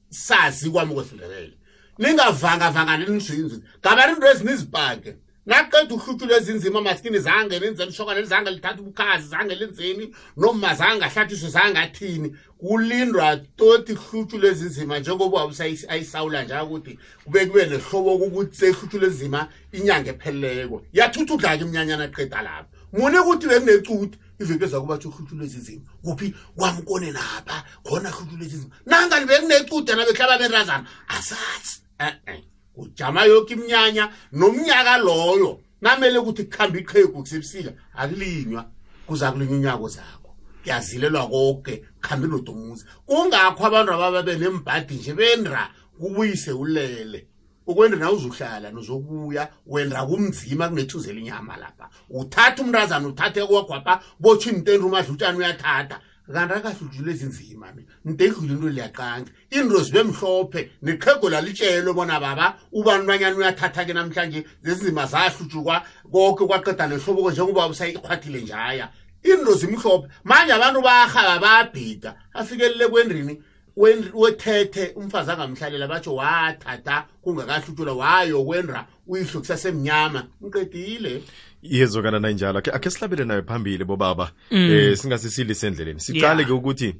[0.09, 1.53] sazi kwami kwesindebele
[1.97, 5.15] ningavangavangani nizinzi ngabani into ezinizibhake
[5.45, 11.49] naqeda uhlutshulwe ezinzima maskini zange lenzeni ishokane lizange lithatha ubukhazi zange lenzeni noma zange ahlathiswe
[11.49, 12.35] zange athini.
[12.57, 19.49] Kulindwa toti hlutshulwe ezinzima njengoba wabuse ayisawula njalo ukuthi kube kube nehlobo ukuthi sehlutshulwe ezinzima
[19.71, 20.85] inyanga epheleleko.
[20.93, 22.69] Yathutha udlaka iminyanyana qeda lapho.
[22.93, 26.33] Muni ukuthi bekunecuthi iveki ezakuba thi uhlutshulwe ezinzima kuphi?
[26.57, 31.81] Kwamkone napha khona hlutshulwe ezinzima nangani bekunecuthi nabehlaba berazana asazi.
[31.99, 32.43] Eh-eh
[32.77, 35.59] ujama yoke iminyanya nomnyaka loyo.
[35.81, 38.65] Namele ukuthi kuhamba iqhegu kusebusika akulinywa.
[39.07, 40.35] Kuza kulinywa unyako zakho.
[40.63, 42.85] Kuyazilelwa konke kuhambe nodomuzi.
[43.05, 47.27] Kungakho abantu ababa benembhadi nje bendra kubuyise ulele.
[47.67, 51.89] ukwenda nawe uzuhlala nozokubuya wenda kumzima kunethuze elinyama lapha.
[52.09, 55.99] Uthatha umntazana uthathe kwakwapha botshwa intendra umadlutshana uyathatha.
[56.33, 63.05] Kanti akahlutshule ezinzima mina nidedlule into liyaqanga iinto zibe mhlophe niqhego lalitshelwe bona baba ubani
[63.05, 68.89] banyana uyathatha ke namhlanje zezinzima zahlutshukwa koke kwaqeda nehloboko njengoba usayikhwathile njaya.
[69.23, 72.15] Iinto zimhlophe manje abantu barhaba bayabhida.
[72.33, 73.41] Afikelele kwendrini
[73.77, 81.23] wethethe umfazi angamhlalela batsho wathatha kungakahlutshulwa wayokwendra uyihlo kusasemnyama ngiqedile.
[81.63, 84.31] Iyezwakala nanjalo akhe akhe sihlabele nayo phambili bobaba.
[84.51, 86.47] Eh singasisili endleleni siqale Yeah.
[86.47, 86.95] ke ukuthi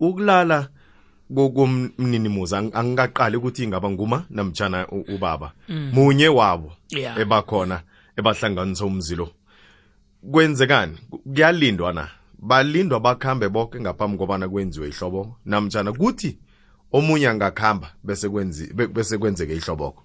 [0.00, 0.68] ukulala
[1.34, 5.52] kokumninimuza ang- angikaqali ukuthi ingaba nguma namtshana ubaba.
[5.68, 7.18] Munye wabo Yeah.
[7.18, 7.82] ebakhona
[8.16, 9.30] ebahlanganisa umzilo.
[10.32, 10.96] Kwenzekani?
[11.10, 12.08] Kuyalindwa na?
[12.46, 15.36] Balindwa bakhambe bonke ngaphambi kobana kwenziwe ihlobo.
[15.44, 16.38] Namtshana kuthi
[16.92, 20.02] omunye angakhamba bese kwenzi be- bese kwenzeke ihloboko.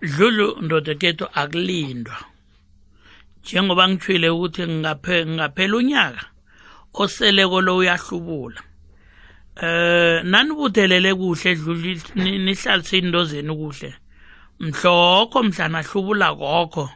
[0.00, 2.16] Dlulu ndoda kethu akulindwa.
[3.42, 6.26] Njengoba ngithwile ukuthi ngaphe ngaphela unyaka
[6.94, 8.60] oseleko lo uyahlubula.
[9.62, 13.94] Eh nanibuthelele kuhle dlulu ni- nihlalise into zenu kuhle
[14.60, 16.90] mhlokho mhlana hlubula kokho.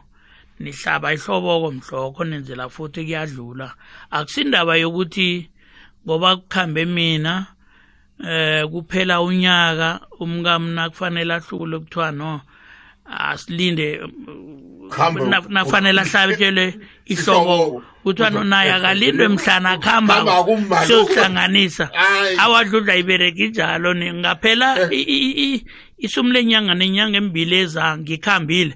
[0.59, 3.73] Nihlaba ihloboko mhlokho nenzela futhi kuyadlula.
[4.11, 5.49] Akusindaba yokuthi
[6.05, 7.47] ngoba kukhambe mina
[8.23, 12.41] eh kuphela unyaka umkamna kufanele ahlule kuthiwa no
[13.07, 14.01] asilinde
[15.49, 21.89] nafanele ahlatshelwe ihloboko kuthiwa no naye akalindwe mhlana Khamba akuhamba siyosihlanganisa.
[22.39, 25.65] Awadludla ibereki njalo ngaphela i- i- i-
[25.97, 28.75] isumu lenyanga nenyanga embili eza ngikhambile.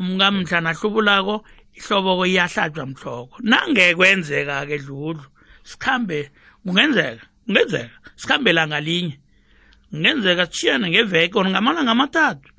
[0.00, 1.44] Umkamhla nahlubulako
[1.78, 5.28] ihloboko iyahlatshwa mhloko nangekwenzeka-ke dludlu
[5.64, 6.30] sikhambe
[6.64, 9.18] kungenzeka kungenzeka sikhambe langa linye
[9.90, 12.50] kungenzeka sishiyane ngeveke or ngamalanga amathathu.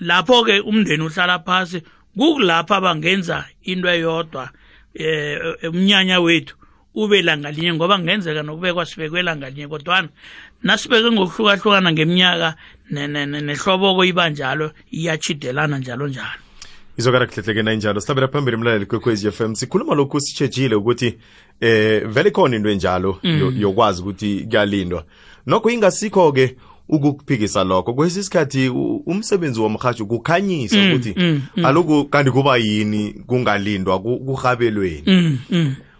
[0.00, 1.82] Lapho-ke umndeni uhlala phasi
[2.16, 4.50] kukulapha bangenza into eyodwa
[4.94, 6.54] eh umnyanya wethu.
[6.96, 9.68] Ube langa linye ngoba kungenzeka nokubekwa sibekwe langa linye.
[9.68, 10.08] Kodwana
[10.62, 12.54] nasibeke ngokuhlukahlukana ngeminyaka
[12.90, 16.40] ne- ne- ne- nehloboko iba njalo iyachidelana njalo njalo.
[16.98, 21.14] Izokara kuhlehleke nayinjalo sihlabela phambili mlaleli kwekwezi FM sikhuluma lokhu sitshejile ukuthi
[21.60, 25.04] eh vele khona into enjalo yo- yokwazi ukuthi kuyalindwa.
[25.46, 26.56] Nokho ingasikho ke
[26.88, 27.92] ukukuphikisa lokho.
[27.94, 31.14] Kwesi isikhathi u- umsebenzi womhajo kukhanyisa ukuthi
[31.64, 34.16] aloku kanti kuba yini kungalindwa ku-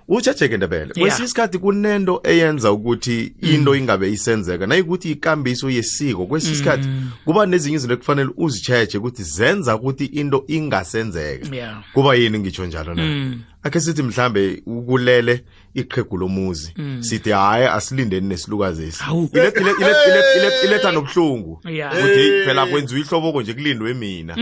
[0.07, 0.16] kurhabelweni Mm, mm.
[0.16, 6.88] utshejeke ndebele kwesi isikhathi kunento eyenza ukuthi into ingabe isenzeka nayikuthi ikambiso yesiko kwesi isikhathi
[7.25, 11.57] kuba nezinye izinto ekufanele uzitsheje ukuthi zenza ukuthi into ingasenzeka.
[11.57, 11.83] Yeah.
[11.92, 13.35] kuba yini ngitsho njalo na?
[13.62, 19.03] Akhe sithi mhlambe ukulele iqhegu lomuzi sithi hayi asilindeni nesilukazesi.
[19.03, 19.31] Hawu.
[19.33, 21.61] Ile- ile- ile- ile- ile- iletha nobuhlungu.
[21.69, 21.92] Yeah.
[21.92, 24.37] ukuthi phela kwenziwa ihloboko nje kulindwe mina.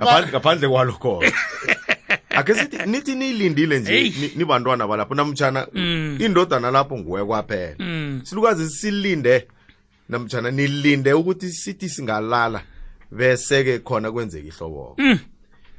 [0.00, 1.22] Ngaphandle ngaphandle kwalokho
[2.36, 5.14] ake sithi nithi niyilindile nje nibantwana balapho.
[5.14, 5.66] Namtshana
[6.18, 8.20] indodana lapho nguwe kwaphela Mm.
[8.24, 9.48] silukazi silinde
[10.08, 12.62] namtshana nilinde ukuthi sithi singalala
[13.12, 14.96] bese-ke khona kwenzeka ihloboko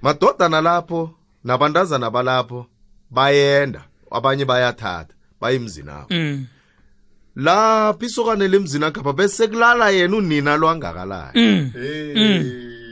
[0.02, 1.12] madodana lapho
[1.44, 2.66] nabantazana balapho
[3.12, 6.46] bayenda abanye bayathatha bayemzini abo Mm.
[7.36, 11.72] lapho isokane lemzini akhapha bese kulala yena unina lwangakalala Mm.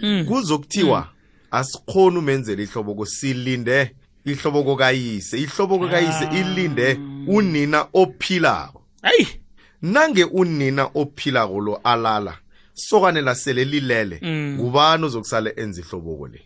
[0.04, 0.26] Eh.
[0.26, 1.08] kuzokuthiwa
[1.56, 3.92] asikhoni umenzela ihloboko silinde
[4.26, 5.38] ihloboko kayise.
[5.40, 8.82] Ihloboko kayise ilinde unina ophilako.
[9.02, 9.28] Hayi.
[9.82, 12.34] nange unina ophilako lo alala
[12.74, 14.56] sokane lasele lilele Mm.
[14.60, 16.42] ngubani ozokusala enza ihloboko le?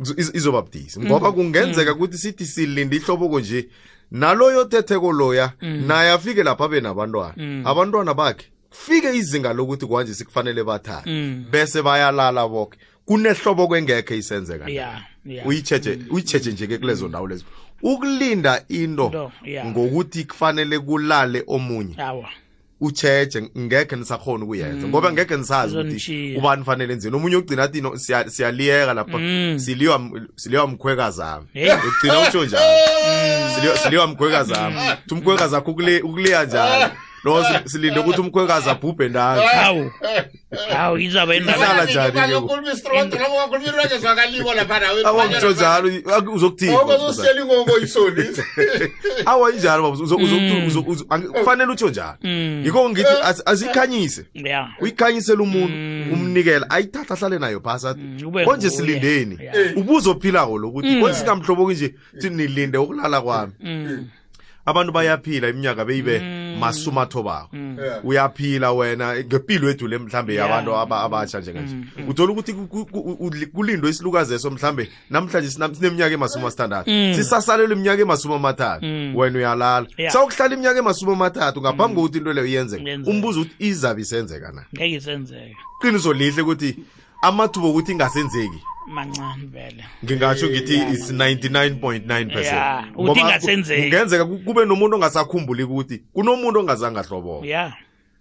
[0.00, 1.00] Iz- izoba budisi.
[1.00, 3.68] Ngoba kungenzeka ukuthi sithi silinde ihloboko nje
[4.10, 7.34] naloyo thetheko loya naye afike lapha abe nabantwana.
[7.64, 11.44] Abantwana bakhe kufike izinga lokuthi kwanje sikufanele bathathe Mm.
[11.50, 12.78] bese bayalala boke.
[13.06, 15.02] Kunehloboko kwengekho isenzeka Yeah.
[15.26, 15.46] Yeah.
[15.46, 17.44] uyitsheje uyitsheje nje ke kulezo ndawo lezo.
[17.82, 19.08] Ukulinda into
[19.66, 21.94] ngokuthi kufanele kulale omunye
[22.80, 24.88] ucheche ngekhe nisakhona ukuyenza.
[24.88, 25.96] Ngoba ngekhe nisazi ukuthi
[26.38, 27.82] ubani fanele enzeni omunye ugcina athi
[28.30, 29.18] siyaliyeka lapha.
[30.36, 31.46] Siliwa mkhwekazami
[31.88, 32.64] ugcina utsho njalo.
[33.54, 36.90] Siliwa- mkhwekazami kuthi umkhwekazakho ukuliya njalo
[37.24, 39.90] no si- silinde ukuthi umkhwekazi abhubhe ndalo Hawu.
[40.76, 41.58] Hawu izaba indaba.
[41.58, 45.02] Ihlala njani ke ku- Akakhuluma isirondo lapho kakhuluma irage zwakaliwa lapha nawe.
[45.04, 48.24] awangitsho njalo ak- uzokuthini Awukuzosela ingongo isoni.
[49.26, 52.16] awa injalo baba uzo- uzo- uzo- uzo- angi- kufanele utsho njalo
[52.64, 54.68] yikho ngithi asi- asikhanyise Yeah.
[54.80, 55.74] uyikhanyisela umuntu
[56.14, 58.76] umnikela ayithatha ahlale nayo phasi athi ube konje nguye.
[58.78, 59.76] silindeni Yeah.
[59.76, 64.06] ubuzophilako lokuthi konje singamhloboki nje thi nilinde ukulala kwami Mm.
[64.66, 66.18] abantu bayaphila iminyaka beyibe
[66.60, 68.04] masumathobako Yeah.
[68.04, 70.48] uyaphila wena ngempilo yethu le mhlambe Yeah.
[70.50, 71.76] yabantu aba- abatsha njenganje
[72.08, 76.90] uthola ukuthi ku- ku- ku- u- kulindwe isilukazi eso mhlambe namhlanje sina- sineminyaka emasumi asithandathu.
[77.14, 78.86] Sisasalelwe iminyaka emasumi amathathu.
[79.14, 79.86] Wena uyalala.
[79.98, 80.12] Yeah.
[80.12, 83.10] sawukuhlala iminyaka emasumi amathathu ngaphambi kokuthi into leyo iyenzeka Yenzeke.
[83.10, 84.62] umbuzo ukuthi izabe isenzeka na?
[84.74, 85.56] Ngeke isenzeke.
[85.80, 86.76] qiniso lihle ukuthi
[87.28, 89.84] amathuba okuthi ingasenzeki Mancane vele.
[90.04, 93.82] ngingatsho ngithi is 99.9 Yeah, percent ukuthi ingasenzeki.
[93.82, 97.72] kungenzeka ku- kube nomuntu ongasakhumbuli ukuthi kunomuntu ongazange ahloboka Yeah.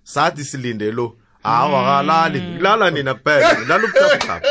[0.04, 4.47] sathi silinde lo hawa kalali lala nina kuphela lala ubuthaphuthaphu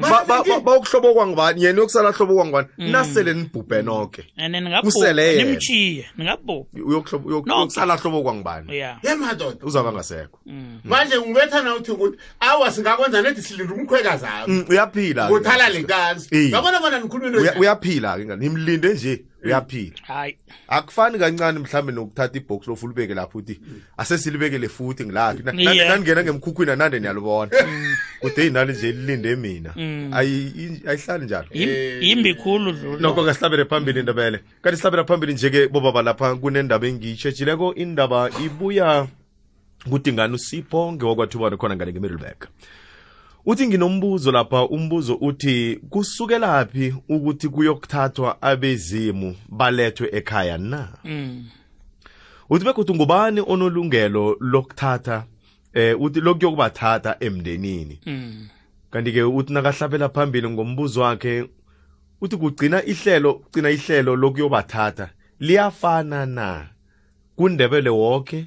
[0.00, 4.82] Ba- ba- ba- bawukuhlobokwa ngubani yena uyokusala hlobokwa ngubani nasele nibhubhe nonke And then ngapho
[4.82, 5.50] Kusele yena.
[5.50, 6.06] nimchiye.
[6.20, 6.66] Ngapho.
[6.74, 7.56] Uyokuhlobo- uyok- No.
[7.56, 8.98] uyokusala hlobokwa ngubani Yeah.
[9.04, 9.56] Ye madoda.
[9.62, 10.38] uzaba ngasekho
[10.84, 14.52] Manje ngibetha na uthi ukuthi awa singakwenza nethi silinda umkhwekazi ami.
[14.54, 16.28] Mm, uyaphila Ngothala lenkazi.
[16.30, 16.52] Eh.
[16.52, 17.60] Yabona bona nikhuluma Uya- into.
[17.60, 19.96] uyaphila ke ngani nimlinde nje uyaphila.
[20.02, 20.36] Hayi.
[20.68, 23.60] akufani kancane mhlambe nokuthatha ibhox lofu ulibeke lapho uthi
[23.96, 25.42] asesilibekele futhi ngilaphi?
[25.88, 27.50] Naningena ngemkhukhwini nande niyalubona
[28.20, 29.70] kude inali nje lilinde mina.
[30.12, 31.48] Ayi- ayihlali njalo.
[31.54, 37.74] Yim- Yimbi khulu nokho kasihlabele phambili indabele kanti sihlabela phambili nje-ke bobaba lapha kunendaba engiyitshejileko
[37.74, 39.06] indaba ibuya
[39.90, 42.46] kudingani usipho ngewakwathubane khona ngale ngemiddleburg
[43.46, 51.44] uthi nginombuzo lapha umbuzo uthi kusukelaphi ukuthi kuyokuthathwa abezimu balethwe ekhaya na Mm.
[52.50, 55.24] uthi begodwa ngubani onolungelo lokuthatha
[55.74, 58.48] eh uthi lokuyokubathatha emndenini Mm.
[58.90, 61.44] kanti-ke uthi nakahlabela phambili ngombuzo wakhe
[62.20, 66.66] uthi kugcina ihlelo kugcina ihlelo lokuyobathatha liyafana na
[67.36, 68.46] kundebele wonke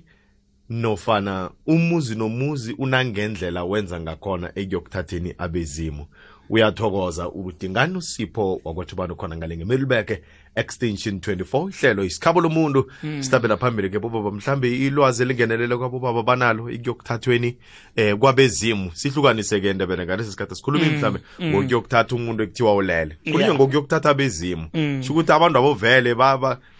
[0.69, 6.05] nofana umuzi nomuzi unangendlela wenza ngakhona ekuyokuthatheni abezimu
[6.49, 10.21] uyathokoza udingani usipho wakwathubani khona ngale ngemelibeke
[10.55, 17.57] extension 24 ihlelo isikhabo lomuntu sitabela phambili ke bobaba mhlambe ilwazi elingenelele kwabobaba banalo ikuyokuthathweni
[17.95, 18.91] eh kwabezimu.
[18.93, 23.17] Sihlukanise-ke ndebele ngalesi sikhathi sikhuluma mhlambe ngokuyokuthatha umuntu ekuthiwa ulele.
[23.23, 23.55] Kunye Yeah.
[23.55, 24.67] ngokuyokuthatha abezimu.
[25.01, 26.15] Sho ukuthi abantu abovele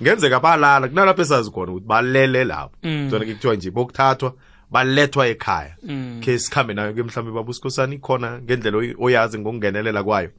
[0.02, 2.76] ngenzeka balala kunalapho esazi khona ukuthi balele lapho
[3.10, 4.34] zona ke kuthiwa nje bokuthathwa
[4.74, 5.76] balethwa ekhaya.
[6.24, 10.30] Ke sikhambe nayo ke mhlawumbe babusikhosana ikhona ngendlela oy- oyazi ngokungenelela kwayo.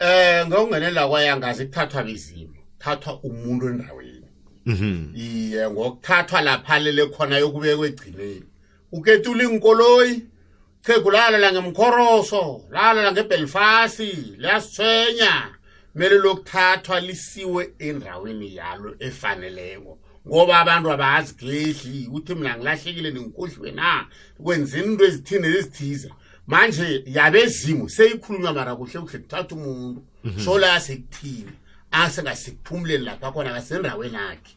[0.00, 4.22] Eh ngokungenela kwayangazi kuthathwa bezimo thathwa umuntu endaweni.
[4.66, 5.12] Mhm.
[5.14, 8.42] iye ngokuthathwa lapha lele khona yokubekwa egcineni.
[8.92, 10.22] Uketula inkoloyi
[10.82, 14.00] chegu lalala ngemkhoroso lalala ngebelfast
[14.38, 15.32] liyasithwenya
[15.92, 19.98] kumele lokuthathwa lisiwe endaweni yalo efaneleko.
[20.26, 24.06] Ngoba abantu abazigedli ukuthi mina ngilahlekile ninkohliwe na?
[24.42, 26.10] Kwenzeni into ezithini ezithize.
[26.46, 30.02] Manje yabezimo seyikhulunywa mara kuhle kuhle kuthatha umuntu.
[30.44, 31.52] Sola sekuthini
[31.90, 34.54] asengasiphumuleni lapha khona kasendaweni akhe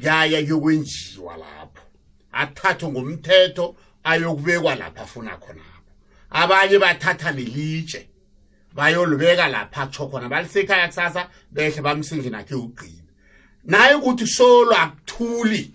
[0.00, 1.84] yaya kuyokwenjiwa lapho.
[2.32, 5.90] Athathwe ngomthetho ayokubekwa lapha afuna khonapho
[6.30, 8.08] abanye bathatha nelitshe
[8.74, 10.28] bayolibeka lapha atsho khona.
[10.28, 13.03] Balisekhaya kusasa behle bamsindlini akhe ugqina
[13.64, 15.74] naye ukuthi solo akuthuli.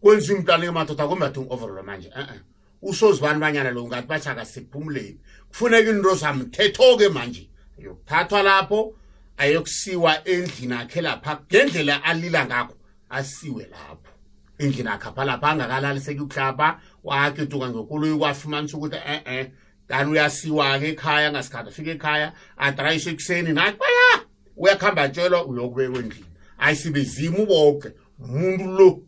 [0.00, 2.40] Kwenziwa umntwana madoda kombatha un-overall manje e-e
[2.82, 7.48] usozibani banyana lo ngathi bashaka siphumuleni kufuneka into zamthetho-ke manje.
[7.78, 8.94] Ayokuthathwa lapho
[9.36, 12.74] ayokusiwa endlini akhe lapha ngendlela alila ngakho
[13.10, 14.12] asiwe lapho.
[14.58, 19.52] Endlini akhe apha lapha angakalaliseki ukuhlapha waketuka ngekoloyi kwafumanisa ukuthi e-e
[19.88, 24.24] kanti uyasiwa-ke ekhaya ngasikhathi afika ekhaya adrayishe ekuseni nathi baya
[24.56, 26.37] uyakuhamba atshelwa uyokubekwa endlini.
[26.58, 27.88] Ayisibe zima uboke
[28.20, 29.02] umuntu lo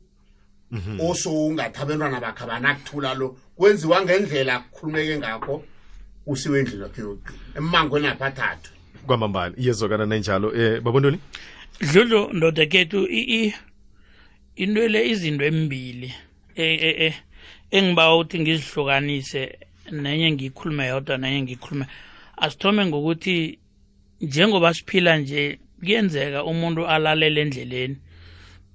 [0.98, 3.36] osowungathi abentwana bakhe abanakuthula lo.
[3.56, 5.64] Kwenziwa ngendlela kukhulumeke ngakho
[6.26, 8.70] usiwe endlini wakhe yokugcina emmangweni apha athathwe
[9.06, 11.18] kwamambala iyezwakana nanjalo eh babondoni
[11.80, 13.54] dludlu ndoda kethu i- i-
[14.56, 16.14] into le izinto embili
[16.54, 17.14] e- e- e-
[17.70, 19.58] engiba ukuthi ngizihlukanise
[19.90, 21.86] nenye ngiyikhulume yodwa nenye ngiyikhulume
[22.36, 23.58] asithome ngokuthi
[24.20, 27.97] njengoba siphila nje kuyenzeka umuntu alalele endleleni.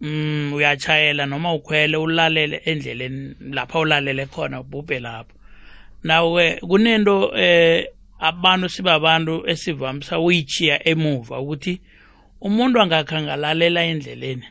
[0.02, 5.34] Mm uyachayela noma ukhwele ulalele endleleni lapha ulalele khona ubhubhe lapho.
[6.04, 7.88] Nawe kunento eh
[8.20, 11.82] abantu sibabantu esivamisa uyichiya emuva ukuthi
[12.41, 14.48] umuntu angakhangalalela endleleni.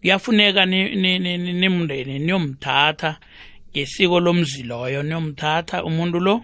[0.00, 3.16] Kuyafuneka ni- ni- ni- ni- nimndeni niyomthatha
[3.70, 6.42] ngesiko lomzi loyo niyomthatha umuntu lo.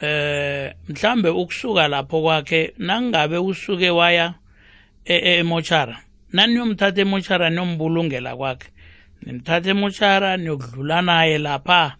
[0.00, 4.34] Eh mhlambe ukusuka lapho kwakhe nangabe usuke waya
[5.04, 5.98] e- e- emochara
[6.32, 8.68] naniyomthatha emochara niyombulungela kwakhe.
[9.22, 11.96] Nimthatha emochara niyokudlula naye lapha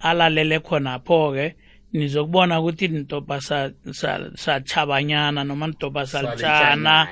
[0.00, 1.54] alalele khonapho-ke
[1.92, 7.08] nizokubona ukuthi nitopa sa- sa- sachabanyana noma nitopa salitshana.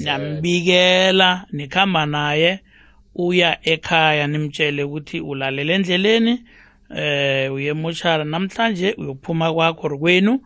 [0.00, 2.60] Niyambikela nikhamba naye
[3.14, 6.42] uya ekhaya nimtshele ukuthi ulalele endleleni
[6.90, 10.40] eh uye emochara namhlanje uyokuphuma kwakho kwenu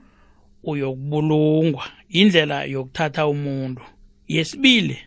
[0.64, 1.84] uyokubulungwa.
[2.08, 3.82] Indlela yokuthatha umuntu.
[4.28, 4.98] Yesibili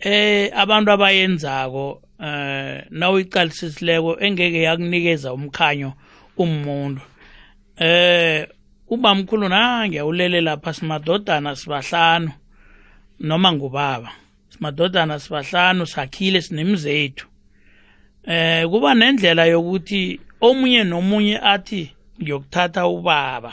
[0.00, 5.92] eh abantu abayenzako eh nawuyiqalisisisileko engeke yakunikeza umkhanyo
[6.36, 7.00] umuntu.
[7.76, 8.48] Eh
[8.88, 12.32] ubamkhulu na ngiyawulele lapha simadodana sibahlanu
[13.20, 14.10] noma ngubaba.
[14.48, 17.26] Simadodana sibahlanu sakhile sinemzethu
[18.26, 21.82] eh kuba nendlela yokuthi omunye nomunye athi
[22.20, 23.52] ngiyokuthatha ubaba.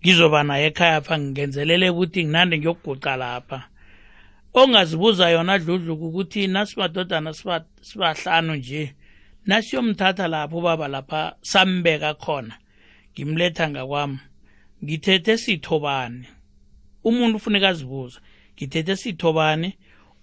[0.00, 3.58] Ngizoba naye ekhaya pha ngingenzelele ukuthi nginande ngiyokuguca lapha.
[4.60, 8.82] Ongazibuza yona dludluku ukuthi nasimadodana siba- sibahlanu nje
[9.46, 12.54] nasiyomthatha lapho ubaba lapha sambeka khona?
[13.12, 14.18] Ngimletha ngakwami.
[14.84, 16.26] Ngithethe sithobani
[17.04, 18.18] umuntu ufuneka azibuza
[18.56, 19.68] ngithethe sithobani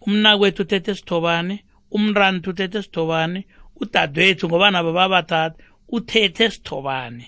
[0.05, 1.55] umnakwethu uthethe sithobani
[1.91, 3.45] umrantu uthethe sithobani
[3.81, 5.55] udadewethu ngoba nabo babathatha
[5.89, 7.25] uthethe sithobani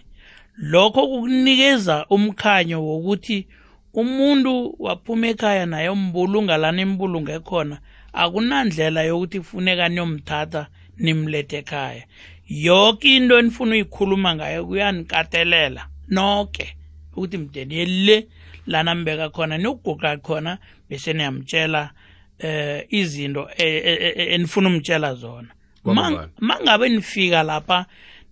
[0.58, 3.48] lokho kukunikeza umkhanyo wokuthi
[3.94, 7.78] umuntu waphuma ekhaya naye umbulunga lana imbulunge khona
[8.14, 12.04] akunandlela yokuthi kufuneka niyomthatha nimlethe ekhaya
[12.48, 16.76] yonke into enifuna uyikhuluma ngayo kuyanikatelela noke
[17.12, 18.28] ukuthi mdeni yele
[18.68, 20.58] lana mbeka khona niyokuguqa khona
[20.90, 21.92] bese niyamtshela
[22.40, 25.48] eh izinto e- e- e- enifuna umtshela zona.
[25.86, 27.86] Mangabe nifika lapha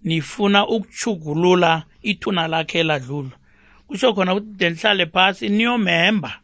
[0.03, 3.31] nifuna ukuchugulula ithuna lakhe ladlula.
[3.87, 6.39] Kusho khona ukuthi de nihlale phasi niyomemba.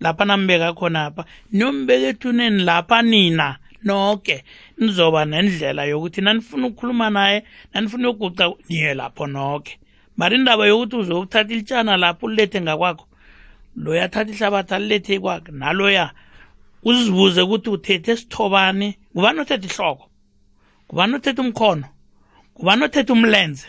[0.00, 4.44] Lapha nambeka khonapha niyombeka ethuneni lapha nina noke.
[4.78, 9.78] Nizoba nendlela yokuthi nanifuna ukukhuluma naye nanifuna ukuguca niye lapho noke.
[10.16, 13.06] Mari indaba yokuthi uzokuthatha ilitshana lapho ulilethe ngakwakho
[13.76, 16.10] loya thatha ihlabathi alilethe kwakhe naloya
[16.82, 18.98] uzibuze ukuthi uthethe esithobani.
[19.14, 20.10] Ngubani othethe ihloko?
[20.88, 21.86] Ngubani othethe umkhono
[22.56, 23.66] ngubani othethe umlenze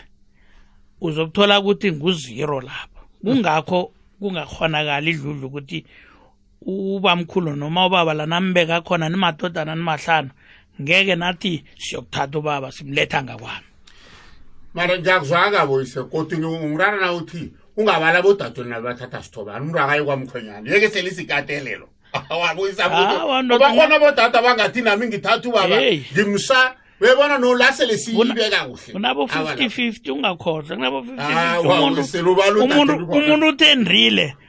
[1.00, 5.84] uzokuthola ukuthi nguziro lapho kungakho kungakhonakali idludlu ukuthi
[6.66, 10.30] ubamkhulu noma ubaba lanambeka khona nimadodana nimahlanu
[10.82, 13.66] ngeke nathi siyokuthatha ubaba simletha ngakwami.
[14.74, 19.60] Mara ngiyakuzwaka boyise kodwa ungirara na uthi ungabala bodadweni nabathatha sithobani?
[19.60, 21.88] Umuntu akayi kwamkhwenyana yeke selisikatelelo
[23.20, 25.76] Awa, ndoda- bakhona bodada bangathi nami ngithatha ubaba
[27.00, 27.08] Hey.
[27.08, 32.12] ngimsa uyabona nolase lesiyibeka kuhle unabo Awa, 50-50 ungakhohlwa kunabo 50-50 Awa, umuntu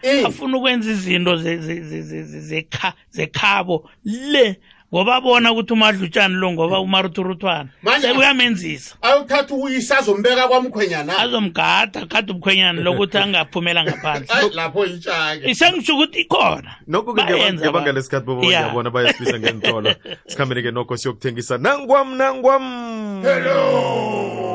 [0.01, 0.25] Eh.
[0.25, 4.59] afuna ukwenza izinto ze- ze- ze- ze- ze- zekha- zekhabo le
[4.93, 8.95] ngoba abona ukuthi umadlutshani lo ngoba umaruturuthwana Manje- sekuyamenzisa.
[9.01, 11.19] awuthatha uyisa azombeka kwamkhwenyana.
[11.19, 14.27] Azomgada gada ubukhwenyana lokuthi angaphumela ngaphandle.
[14.31, 16.71] Ayi, lapho itshake isengisho ukuthi ikhona.
[16.87, 18.63] Nokho-ke Bayenza ngebanga ba- lesikhathi bobo Yeah.
[18.63, 19.91] ngiyabona bayasibisa ngentolo
[20.27, 21.57] sikhambeni-ke nokho siyokuthengisa.
[21.57, 22.63] Nangwam nangwam!
[23.23, 24.46] Hello!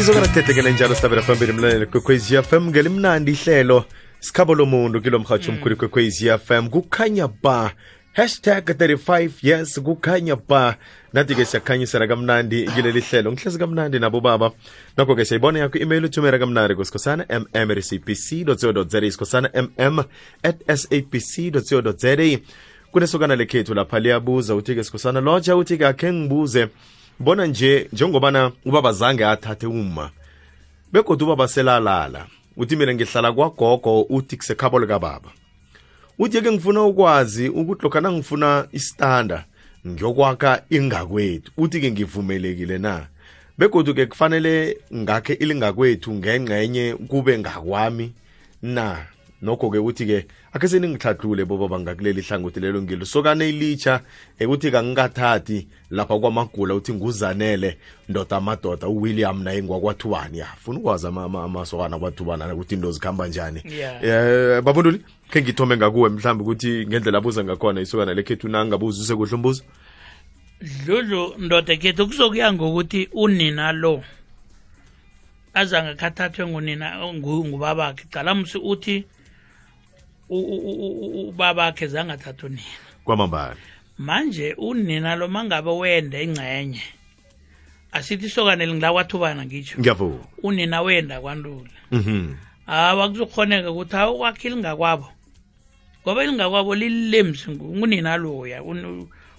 [0.00, 3.84] Izokana kuthethekele njalo sitabela phambili mlaleli kwekwezi fm ngelimnandi ihlelo
[4.20, 7.72] sikhabo lomuntu kilo mhatsho omkhulu kwekwezi fm kukhanya ba.
[8.12, 10.76] Hashtag 35 yes kukhanya ba.
[11.12, 13.32] Nathi-ke siyakhanyisela kamnandi kileli hlelo.
[13.32, 14.50] Ngihlezi kamnandi nabo baba.
[14.96, 19.98] Nokho-ke siyayibona yakho i-email uthumela kamnandi kusikhosana mm sabc co za isikhosana mm
[20.42, 22.16] at sabc co za
[22.92, 26.68] kunesokana lekhethu lapha liyabuza uthi-ke sikhosana lotsha uthi-ke akhe ngibuze
[27.20, 30.10] bona nje njengobana ubaba zange athathe uma
[30.92, 32.26] begodwa ubaba selalala.
[32.56, 35.30] Uthi mina ngihlala kwagogo uthi kusekhabo likababa.
[36.18, 39.44] Uthi ke ngifuna ukwazi ukuthi lokha nangifuna istanda
[39.86, 41.52] ngiyokwakha ingakwethu.
[41.56, 43.06] Uthi-ke ngivumelekile na?
[43.58, 48.12] Begodu-ke kufanele ngakhe ilingakwethu ngengxenye kube ngakwami
[48.62, 49.06] na?
[49.42, 54.00] Nokho-ke uthi-ke akhe seningihlahlule bobaba bangakuleli hlangothi lelo ngilo sokane ilitsha
[54.38, 57.78] ekuthi uthi kangikathathi lapha kwamagula uthi nguzanele
[58.08, 63.28] ndoda amadoda uwilliam naye ngwakwathubani ya funa ukwazi ama- ama- amasokana kwathubana ukuthi into zikhamba
[63.28, 63.62] njani?
[63.64, 69.62] Um babunduli khe ngithome ngakuwe mhlawumbe ukuthi ngendlela abuza ngakhona isokana lekhethu nangabuza usekuhle umbuzo?
[70.84, 74.02] Dludlu ndoda khethu kuzokuya ngokuthi unina lo
[75.54, 78.04] azange khathathwe ngunina ngu- ngubabakhe.
[78.10, 79.04] Calamsi uthi
[80.30, 82.62] ubabakhe zange athathe unina.
[83.04, 83.56] Kwamambala.
[83.98, 86.82] Manje unina lo mangabe wenda ingcenye
[87.92, 89.78] asithi isokane lingilakwathubana ngitsho.
[89.80, 90.24] Ngiyavuka.
[90.42, 92.34] Unina wenda kwantula mhm.
[92.66, 95.08] Hawa kuzokhoneka ukuthi hawu kwakhe ilingakwabo.
[96.02, 98.62] Ngoba lingakwabo lilemsi ngunina loya.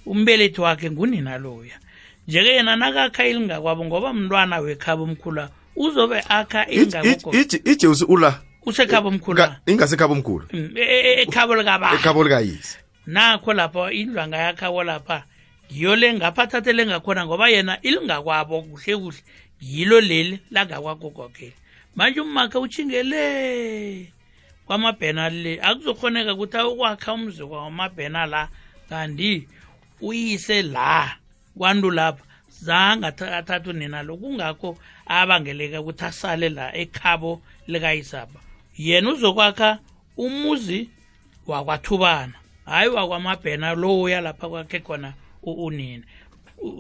[0.06, 1.80] Umbelethi wakhe ngunina loya.
[2.28, 9.48] Njeke yena nakakha ilingakwabo ngoba mntwana wekhaba omkhula uzobe akha ilingakwabo ijesu ula usekhaba omkhula
[9.48, 9.60] Ka-
[10.14, 15.24] omkhulu Mm, e- e- ekhabo likaba ekhabo likayise nakho lapha indlu angayakhabo lapha
[15.72, 19.22] ngiyo le ngapha athathele ngakhona ngoba yena ilingakwabo kuhle kuhle.
[19.62, 21.54] Yilo leli langakwagogokheli
[21.96, 24.12] manje umakhe utshingele
[24.66, 25.60] kwamabhena le.
[25.62, 28.50] Akuzokhoneka ukuthi awukwakha umzi kwamabhena la
[28.90, 29.48] kanti
[30.02, 31.16] uyise la
[31.58, 32.24] kwantu lapha.
[32.62, 38.40] Zange atha- athathe unina lo kungakho abangeleka ukuthi asale la ekhabo likayisapha
[38.88, 39.80] yena uzokwakha
[40.18, 40.90] umuzi
[41.48, 42.34] wakwathubana.
[42.66, 45.14] Hhayi wakwamabhena loya lapha kwakhe khona
[45.44, 46.04] unina.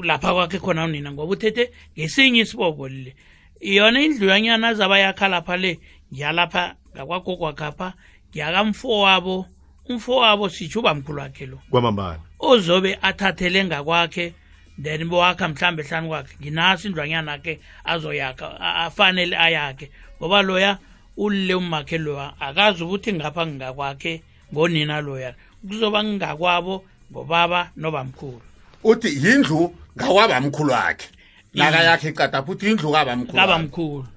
[0.04, 3.16] Lapha kwakhe khona unina ngoba uthethe ngesinye isiboko lile.
[3.62, 5.80] Yona indlu yanyana azaba yakha lapha le
[6.14, 7.94] ngiyalapha ngakwagogwakhapha
[8.30, 9.46] ngiyakamfo wabo
[9.90, 11.60] umfo wabo sitsho ubamkhulu wakhe lo.
[11.70, 12.20] Kwamambala.
[12.40, 14.34] Ozobe athathele ngakwakhe
[14.82, 16.36] then bowakha mhlawumbe hlanu kwakhe.
[16.42, 19.92] Nginaso indlwanyana akhe azoyakha afanele ayakhe.
[20.18, 20.78] Ngoba loya
[21.18, 24.22] ulile umakhe loya akazi ukuthi ngapha ngingakwakhe
[24.54, 25.34] ngonina loya.
[25.68, 28.42] Kuzoba ngingakwabo ngobaba nobamkhulu.
[28.84, 31.08] Uthi yindlu ngakwabamkhulu wakhe.
[31.54, 33.48] Naka yakhe icada futhi yindlu kabamkhulu wakhe.
[33.48, 34.08] kabamkhulu.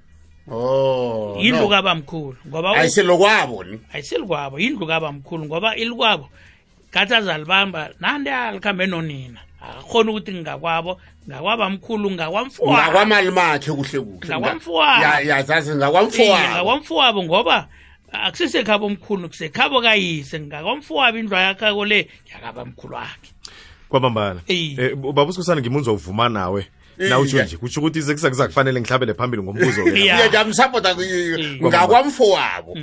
[0.51, 1.69] Oh yindlu no.
[1.69, 3.81] kabamkhulu ngoba u- ayiselekwabo ni?
[3.93, 6.29] Ayiselikwabo yindlu kabamkhulu ngoba ilikwabo
[6.93, 9.41] gathi azalibamba nandi alikhambe nonina
[9.71, 14.37] akakhona ukuthi ngingakwabo ngakwabamkhulu mkhulu ngakwamali makhe kuhle kuhle.
[15.77, 17.69] Ngakwamfowabo ngoba
[18.13, 20.41] akusisekhabo omkhulu kusekhabo kayise.
[20.41, 23.31] Ngakwamfowabo indlu yakhako le yakabamkhulu wakhe.
[23.89, 26.67] Kwabambana um baba usikhosana ngimunza uvuma nawe
[26.99, 27.45] na utsho Iye.
[27.47, 30.19] nje kutsho ukuthi kuzakufanele ngihlabele phambili ngombuzo Yeah.
[30.21, 30.97] Iye, ngiyamsapota
[31.63, 32.79] ngakwamfowabo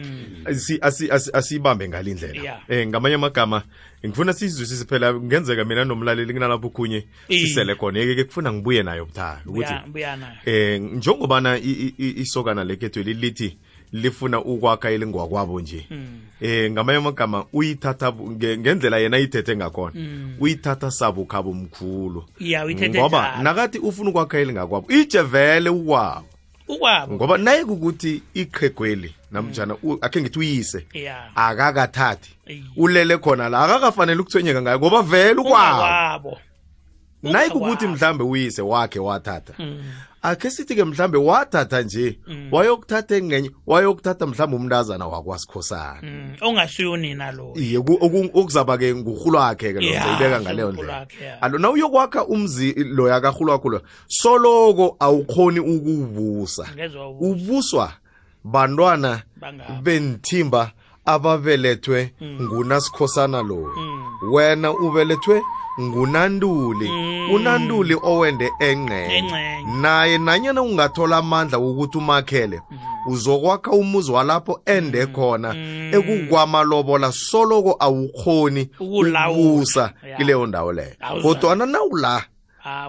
[0.45, 2.59] Asi- asi- asi- asiyibambe ngale ndlela Yeah.
[2.69, 3.63] um ngamanye amagama
[4.05, 7.47] ngifuna sizwisise phela kungenzeka mina nomlaleli kunalapho khunye Iye.
[7.47, 11.93] sisele khona yeke-ke kufuna ngibuye nayo buthaka ukuthi Buya- buya nayo eh njengobana i- i-
[11.97, 13.57] i- isokana lekhethu lilithi
[13.91, 15.87] lifuna ukwakha elingwakwabo nje.
[15.89, 16.19] Mm.
[16.41, 18.13] eh ngamanye amagama uyithatha
[18.57, 19.93] ngendlela yena ayithethe ngakhona.
[20.39, 22.23] Uyithatha sabukhabo mkhulu.
[22.89, 26.25] Ngoba nakathi ufuna ukwakha elingakwabo ije vele ukwabo.
[26.67, 27.15] Ukwabo.
[27.15, 29.97] Ngoba naye kukuthi iqhegweli namjana mm.
[30.01, 31.35] akhe ngithi uyise ya.
[31.35, 32.33] akakathathi.
[32.75, 36.37] Ulele khona la akakafanele ukuthwenyeka ngayo ngoba vele ukwabo.
[37.23, 39.53] Naye kukuthi mhlambe uyise wakhe wathatha.
[39.59, 39.83] Mm.
[40.21, 42.47] Akhe sithi-ke mhlambe wathatha nje mm.
[42.51, 46.35] wayokuthatha engenye wayokuthatha mhlambe umntazana wakwasikhosana mm.
[46.41, 47.77] ongasuyo nina lo iye
[48.33, 51.37] okuzaba-ke ngurhulo wakhe-ke lo Ya, ibeka ngaleyo ndlela yeah.
[51.41, 56.67] alo na uyokwakha umzi loya kahulu wakho loyo soloko awukhoni ukuwubusa
[57.19, 57.93] ubuswa
[58.43, 59.23] bantwana
[59.81, 60.71] benthimba
[61.05, 64.33] ababelethwe ngunasikhosana mm.
[64.33, 65.41] wena ubelethwe
[65.79, 66.89] ngunanduli.
[67.33, 69.65] Unanduli owende engcenye.
[69.81, 72.61] Naye nanyana ungathola amandla wokuthi umakhele
[73.07, 75.55] uzokwakha umuzi walapho ende khona.
[75.91, 80.91] Ekukwamalobola soloko awukhoni ukubusa kileyo ndawo leyo.
[81.21, 82.23] Kodwana nawula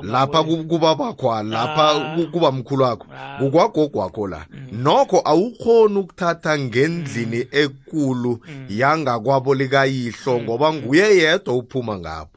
[0.02, 0.64] lapha kwabo.
[0.64, 2.16] kuba bakho lapha Ah.
[2.32, 3.06] kuba mkhulu wakho.
[3.40, 4.46] ukwagogo kukwagogo wakho la.
[4.72, 12.28] Nokho awukhoni ukuthatha ngendlini ekulu yangakwabo likayihlo ngoba nguye yedwa uphuma ngapho.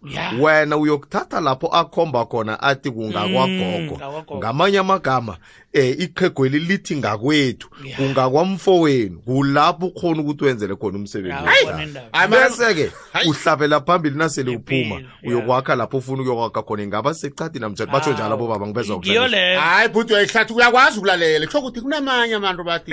[0.42, 3.98] Wena uyokuthatha lapho akhomba khona athi kungakwagogo
[4.38, 5.38] ngamanye amagama
[5.76, 7.98] eh iqhegweli lithi ngakwethu Ya.
[7.98, 11.64] kungakwamfowenu kulapho ukhona ukuthi wenzele khona umsebenzi Ya, wakho.
[11.64, 12.08] ubona indaba.
[12.12, 13.30] Hayi, mara- bese-ke Hayi.
[13.30, 15.30] uhlabela phambili nasele uphuma Ngempilo, ya.
[15.30, 19.60] uyokwakha lapho ufuna ukuyokwakha khona ingaba secadi namtshani batsho njalo abo baba ngibezwa ngiyo leyo
[19.60, 22.92] hayi bhuti uyayihlathi uyakwazi ukulalela kusho ukuthi kunamanye abantu bathi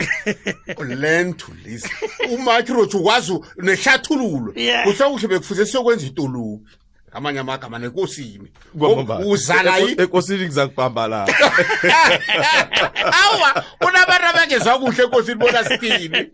[1.02, 1.90] learn to listen
[2.34, 4.84] umakirothi ukwazi u- nehlathululo Yeah.
[4.84, 6.64] kuhle kuhle bekufuze siyokwenza itolubi
[7.12, 8.48] ngamanye amagama nekosini
[8.78, 9.26] Kwamambala.
[9.26, 11.26] uzala ekosini ngizakubamba la
[13.22, 16.26] awa kunabantu abangezwa kuhle ekosini bona sithini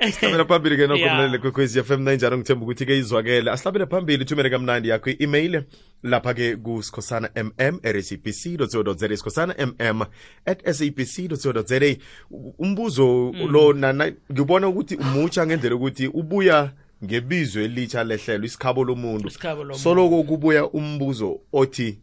[0.00, 3.50] sihlabela phambili ke mlaleli kwekwezi FM nanjalo ngithemba ukuthi ke izwakele.
[3.50, 5.62] Asihlabele phambili ithumele kamnandi yakho i-email.
[6.02, 10.02] Lapha ke kusikhosana mm rsabc co sikhosana mm
[10.46, 11.96] at sabc co za
[12.58, 13.74] umbuzo lo
[14.32, 16.70] ngibona ukuthi umutsha ngendlela ukuthi ubuya
[17.04, 19.28] ngebizo elitsha lehlelo isikhabo lomuntu.
[19.28, 19.82] Isikhabo lomuntu.
[19.82, 21.98] soloko kubuya umbuzo othi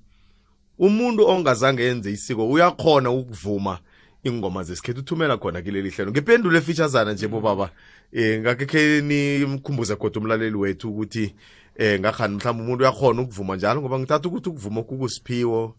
[0.80, 3.80] umuntu ongazange yenze isiko uyakhona ukuvuma
[4.24, 5.00] ingoma zesikhethu?
[5.00, 6.12] Uthumela khona kileli hlelo.
[6.12, 7.70] Ngipendulo efeaturesana nje bobaba
[8.14, 11.34] eh ngakekhe nimkhumbuze kodwa umlaleli wethu ukuthi
[11.76, 12.36] eh ngakhani?
[12.36, 13.82] Mhlawumbe umuntu uyakhona ukuvuma njalo?
[13.82, 15.76] Ngoba ngithatha ukuthi ukuvuma kukusiphiwo.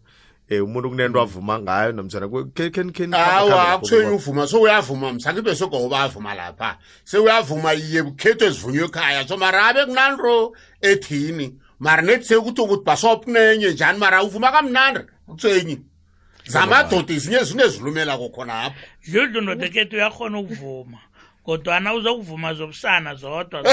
[0.49, 2.25] Eh umuntu kunento avuma ngayo namjana
[3.13, 6.77] awa akuthwenye uvuma so uyavuma msangibe sogoba avuma lapha.
[7.03, 9.27] Sewuyavuma iye bukhetho ezivunywe ekhaya.
[9.27, 11.55] So mara abe kunanto ethini?
[11.79, 13.99] Mara nethi sekuthi ukuthi basopnenye njani?
[13.99, 15.79] Mara uvuma kamnandi akuthwenyi
[16.47, 18.75] zamadoda izinye zinezilumelako khona apho
[19.07, 20.97] dludlu ndodekethu uyakhona ukuvuma.
[21.49, 23.63] Kodwana uzokuvuma zobusana zodwa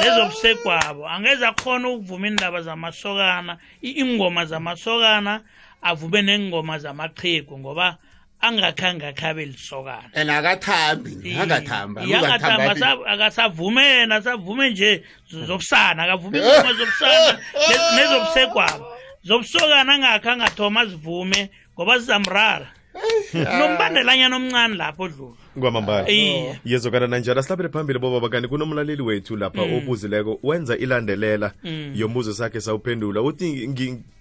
[0.00, 5.40] nezobusegwabo angeze akhona ukuvuma indaba zamasokana i- ingoma zamasokana
[5.82, 7.96] avume nengoma zamaqhegu ngoba
[8.40, 10.10] angakhange akhabe lisokana.
[10.14, 17.38] And akathambi akathamba Iye, akathamba asa- akasavume yena asavume nje zobusana akavuma ingoma zobusana
[17.68, 18.86] ne- nezobusegwabo
[19.22, 22.66] zobusokana angakhe angathoma azivume ngoba zizamrara
[23.58, 26.10] nombandelanyana omncane lapho dlulu kwamambala.
[26.10, 31.52] Iye yezokana nanjalo sihlabele phambili bobaba kanti kunomlaleli wethu lapha obuzileko wenza ilandelela
[31.94, 33.22] yombuzo sakhe sawuphendula.
[33.22, 33.68] Uthi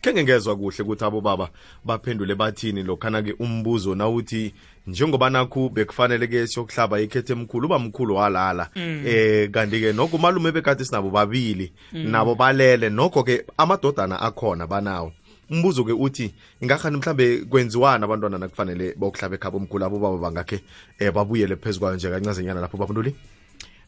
[0.01, 1.49] khenge ngezwa kuhle ukuthi abo baba
[1.85, 4.53] baphendule bathini lokhana-ke umbuzo nawuthi
[4.87, 8.69] njengoba nakhu bekufanele-ke siyokuhlaba ikhethe emkhulu uba mkhulu walala.
[8.75, 15.11] Eh kanti-ke nokho umalume bekade sinabo babili nabo balele nokho-ke amadodana akhona banawo
[15.51, 20.63] umbuzo-ke uthi ingahani mhlambe kwenziwana abantwana nakufanele bokuhlaba ekhaba omkhulu abo baba bangakhe
[21.01, 23.15] um babuyele phezu kwayo nje kancazenyana lapho babantuli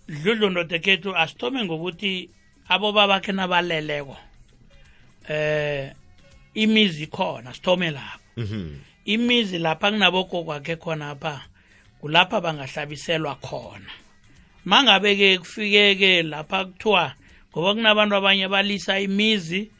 [0.07, 2.29] dludlu ndodekethu asithome ngokuthi
[2.69, 4.17] abo babakhe nabaleleko
[5.29, 5.93] eh
[6.53, 8.19] imizi khona sithome lapho.
[9.05, 11.41] Imizi lapha kunabogokwakhe khonapha
[12.01, 13.91] kulapha bangahlabiselwa khona.
[14.65, 17.13] Mangabe-ke kufike-ke lapha kuthiwa
[17.51, 19.71] ngoba kunabantu abanye balisa imizi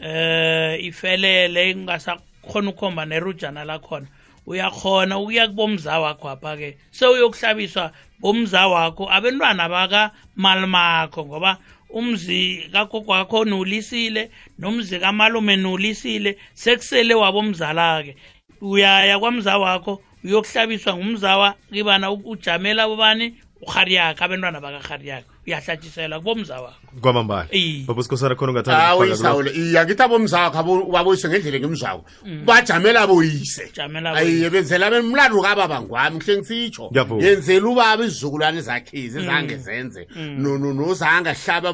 [0.00, 4.06] eh ifelele ingasakhona ukukhomba nerujana lakhona.
[4.46, 6.78] Uyakhona ukuya kubomza wakho apha-ke.
[6.90, 11.58] Sewuyokuhlabiswa bomza wakho abentwana bakamalmakho ngoba
[11.90, 18.16] umzi kagogo wakho nulisile nomzi kamalume nulisile sekusele wabomzala-ke.
[18.60, 26.74] Uyaya kwamza wakho uyokuhlabiswa ngumzawa kibana ujamela bobani urhariyakhe abentwana bakarhariyakhe uyahlatshiselwa kubomza wakho.
[27.00, 27.46] Kwamambala
[27.86, 29.48] baba sikhosana khona ungathanda hawu ukufaka kulokho?
[29.50, 32.04] isawule iya ngithi abomzakho baboyise ngendlela engimzako.
[32.44, 33.70] Bajamela boyise
[34.18, 36.90] ayiye benzela mlando kababa ngwami kuhle ngisitsho
[37.22, 40.06] yenzela ubaba izizukulwane zakhizi zange zenze.
[40.16, 41.70] No- nozange hlaba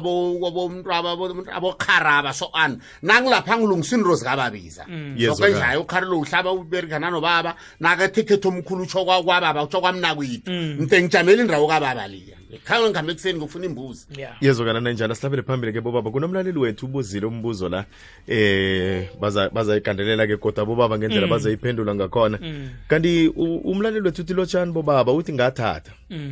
[1.57, 4.85] abokharaba so-an nangilapha ngilungisa into zikababiza.
[5.15, 5.35] Yezwakala.
[5.35, 7.55] sokwenjayo ukharilo uhlaba uberika nanobaba.
[7.79, 10.51] Nakathekhetho omkhulu utsho kwa- kwababa utsho kwamnakwethu.
[10.51, 14.07] Nte ngijamela indawo kababa liya ngikhange ngihambe ekuseni ngifuna imbuzi.
[14.17, 16.11] Ya yezwakana nanjalo sihlabele phambili ke bobaba.
[16.11, 17.85] Kunomlaleli wethu ubuzile umbuzo la
[18.27, 22.39] eh baza bazayigandelela ke kodwa bobaba ngendlela bazayiphendula ngakhona.
[22.87, 25.91] Kanti umlaleli wethu uthi lotshani bobaba uthi ngathatha.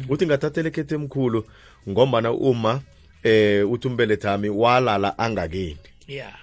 [0.10, 1.46] Uthi ngathathela ekhethe emkhulu
[1.90, 2.82] ngombana uma
[3.24, 6.34] eh uthi umbelethami walala angakeni yeah.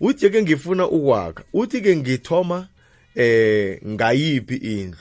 [0.00, 1.44] uthi ke ngifuna ukwakha.
[1.52, 2.66] Uthi ke ngithoma
[3.14, 4.98] eh ngayiphi indlu?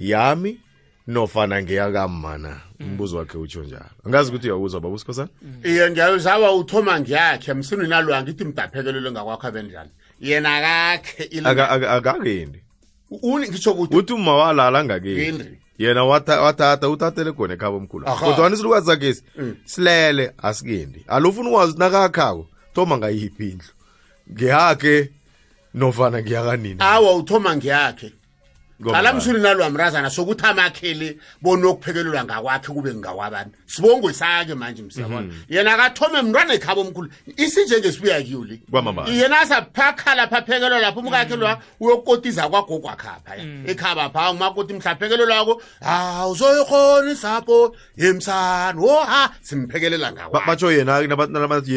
[0.00, 0.60] Yami
[1.06, 3.84] nofana ngeyakammana umbuzo wakhe utsho njalo.
[4.06, 5.28] Angazi ukuthi uyawuzwa baba usikhosana
[5.64, 7.54] iye ngiyazawa uthoma ngiyakhe.
[7.54, 9.90] Msini nalwa ngithi mdaphekelelwe ngakwakho abenjani
[10.20, 12.62] yena kakhe Aka- aka- akakendi.
[13.12, 15.58] Ngitsho ukuthi uthi uma walala angakendi.
[15.78, 18.04] Yena watha- wathatha uthathele khona ekhaba omkhulu.
[18.06, 18.50] Kodwa
[18.82, 19.56] sakhesi sakhe Mm.
[19.64, 21.04] silele asikendi.
[21.08, 23.68] Alufuna ukwazi nakakhako thoma ngayiphi indlu?
[24.32, 25.10] Ngiyakhe
[25.74, 26.76] nofana ngiyakanini?
[26.78, 28.12] Awa uthoma ngiyakhe
[28.82, 35.32] ngala msulina lwamrazana sokuthi amakhele bonokuphekelelwa ngakwakhe kube ngingakwabantu sibongwe sake manje msiyabona?
[35.48, 37.08] Yena akathome mntwana ekhaba omkhulu.
[37.36, 38.60] Isinjengesibuya kiyo le
[39.12, 43.70] yena asapakhala phaphekelwa lapho umkakhe lwa uyokotiza kwagogwakhapha mhm.
[43.70, 48.80] ekhaba pha umakoti mhlaphekelelwako ha uzoyikhona isapho yemsana.
[48.80, 51.00] Wo ha simphekelela ngakwabatsho yena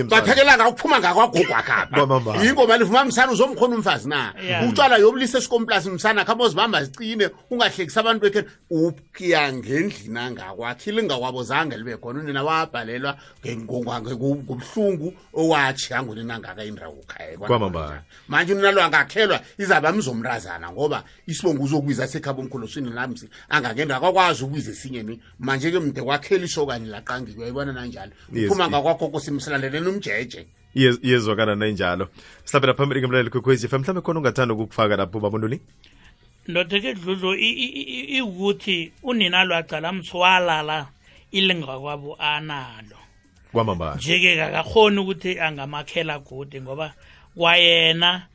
[0.09, 4.33] baphekela ngakuphuma ngakwagogwakhapha yingoma livuma msana uzomkhona umfazi na?
[4.69, 11.77] Utshwala yobulisa esikomplasi msana khabe uzibamba zicine ungahlekisa abantu bekheni ukuya ngendlini angakwakhe ilingakwabo zange
[11.77, 12.19] libe khona.
[12.19, 17.37] Unina wabhalelwa ngobuhlungu owathi angonina angaka indawo khaya
[18.27, 24.43] manje unina lo angakhelwa izaba mzomrazana ngoba isibongo uzokwiza sekhaba omkhulu swini lamsi angakenda akakwazi
[24.43, 25.19] ukubiza esinye ni.
[25.39, 28.11] Manje ke mde kwakhela isokani laqangiwe uyayibona nanjalo?
[28.31, 30.47] Uphuma ngakwakho kosimsilandeleni umjeje.
[30.75, 31.25] Yez- yes,
[31.57, 32.09] nanjalo
[32.45, 35.61] sihlabela phambili ke mlaleli kwekwezi fm mhlawumbe khona ungathanda ukukufaka lapho babonduli
[36.47, 40.87] ndodeke dludlu i- i- i- iwukuthi unina lwacala mthwalala
[41.31, 42.97] ilinga kwabo analo.
[43.51, 43.95] Kwamambala.
[43.95, 46.93] Nje-ke kakakhoni ukuthi angamakhela kude ngoba
[47.35, 48.27] kwayena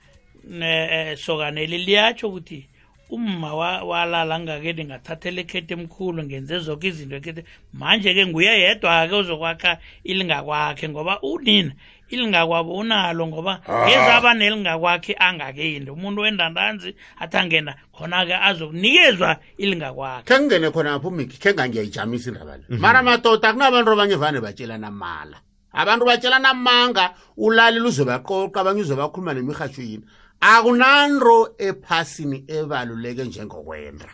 [0.45, 2.67] ne- eh, sokaneli liyatsho ukuthi
[3.11, 7.45] umma wa- walala ngakeni ngathathela ekhethe emkhulu ngenze zonke izinto ekhethe.
[7.73, 11.73] Manje-ke nguye yedwa-ke uzokwakha ilingakwakhe ngoba unina
[12.13, 20.25] ilingakwabo unalo ngoba ngezaba nelingakwakhe angakeni umuntu wendandanzi athi angena khona-ke azokunikezwa ilingakwakhe.
[20.29, 22.65] Khe ngingene khona apho miki khe ngangiyayijamisa indaba le.
[22.69, 25.39] Mara madoda akunabantu abanye vane batshelana mala.
[25.73, 30.05] Abantu batshelana manga ulalile uzobaqoqa abanye uzobakhuluma nemirhatsho yini.
[30.41, 34.09] Akunanto ephasini ebaluleke njengokwenda.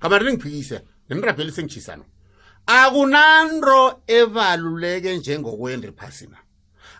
[0.00, 0.80] Kamari ningiphikise
[1.10, 2.04] nginirabheli sengitshisano
[2.66, 6.38] akunanto ebaluleke njengokwenda ephasina.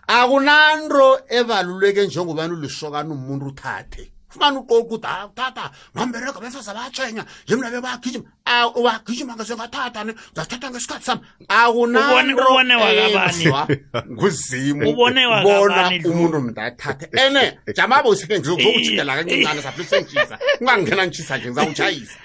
[0.07, 4.13] akunanto ebaluleke njengobani ulisokana umuntu uthathe?
[4.33, 8.25] Fumane uqoqa ukuthi hayi utata ngambereka befeza bayatshenya njemna bebayagijima
[8.75, 11.21] wagijima ngezengathatha ne ngathatha ngesikhathi sami.
[11.47, 12.23] Akunaoa
[14.11, 15.21] nguzimubona
[16.05, 22.17] umuntu mndathathe ene jamabosike ngizokujikela kancincane saphi sengitshisa ungangena ngitshisa nje ngizawutshayisa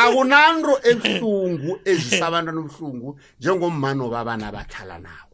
[0.00, 5.31] akunanto ebuhlungu ezisa abantwana obuhlungu njengommano babana abathala nawo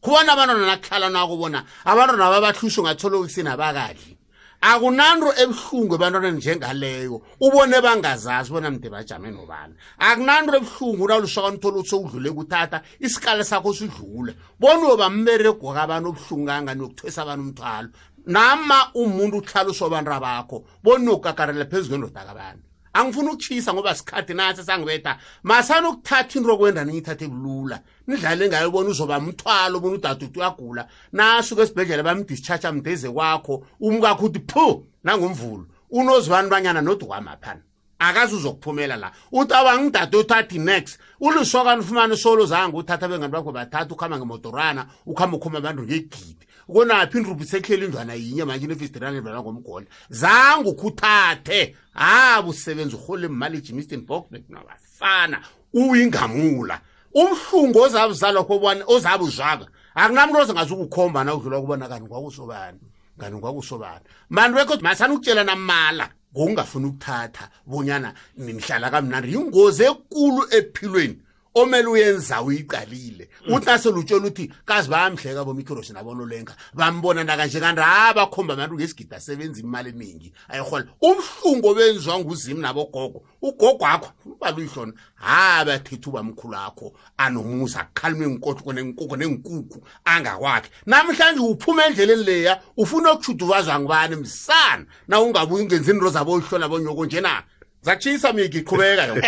[0.00, 4.20] kubona abantwana nakuhlala nako bona abantwana babahlusha ungathola ekuseni abakadli
[4.60, 9.74] akunanto ebuhlungu ebantwaneni njengaleyo ubone bangazazi bona mde bajame nobani.
[9.98, 14.32] Akunanto ebuhlungu nalusokana uthola ukuthi sowudlule kuthatha isikale sakho sidlule.
[14.60, 17.88] Bona uyoba mberego kabantu obuhlungu kangani yokuthwesa abantu umthwalo.
[18.26, 24.64] Nama umuntu uhlala usobantu abakho bona uyokukakarela phezu kwendoda kabantu angifuni ukutshisa ngoba sikhathi nasi
[24.64, 25.18] sangibetha.
[25.42, 27.80] Masani ukuthatha into kwenda niyithathe bulula.
[28.06, 30.88] Nidlale ngayo bona uzoba mthwalo bona udaduti uyagula.
[31.12, 37.62] Nasuke esibhedlela bamdischarge mdeze kwakho umkakho uthi phu nangumvulo unozibani banyana nodwamaphana
[38.00, 39.12] akazi uzokuphumela la.
[39.32, 45.36] Uthi awangidade uthathi next ulisokani ufumane solo zange uthatha abengani bakho bathatha ukuhamba ngemotorana ukuhamba
[45.36, 46.46] ukhuma abantu ngegidi.
[46.72, 53.58] Konaphi indrubhi sekhlela indlwana yinye manje inefistirana indlwana ngomgola zange ukhuthathe habi usebenza urhola imali
[53.58, 55.40] ejimiston boknet nabafana
[55.72, 56.80] uyingamula.
[57.14, 62.78] Ubuhlungu ozabe uzalwa kobani ozabe uzwaka akunamuntu ozengazi ukukhomba na udlula kubona kani kwakusobani
[63.18, 69.32] ngani kwakusobani mani bekho masani ukutshelana mala ngokungafuni ukuthatha bonyana nihlala kamnandi.
[69.34, 71.18] Yingozi ekulu ephilweni.
[71.54, 73.28] Omele uyenza uyiqalile.
[73.48, 79.60] Uthi naselutshela uthi kazi bayamhleka bomikhirosi nabonolenga bambona nakanje kanti ha bakhomba abantu ngesigidi asebenza
[79.60, 80.32] imali eningi.
[80.48, 88.26] Ayihola ubuhlungu obenziwa nguzimu nabogogo ugogo wakho ubala uyihlona ha bathetha ubamkhulu akho anomusa akukhalime
[88.26, 90.70] nkotloko nenkukhu nenkukhu angakwakhe.
[90.86, 94.16] Namhlanje uphuma endleleni leya ufuna ukushuduvazwa ngubani?
[94.16, 97.42] Msana na ungabe ungenzi into zabo uyihlola bonyoko njena
[97.82, 99.14] zakutshisa miki iqhubeka yo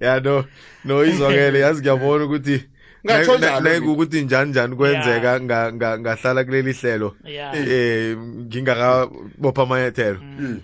[0.00, 0.44] ya no
[0.84, 1.60] no izwakele.
[1.60, 2.64] Yazi ngiyabona ukuthi
[3.06, 3.92] Ngatsho njalo mina.
[3.92, 7.16] ukuthi njani njani kwenzeka nga- nga- ngahlala kuleli hlelo.
[7.24, 7.52] Ya.
[7.56, 10.18] eh ngingakabopha amanyathelo.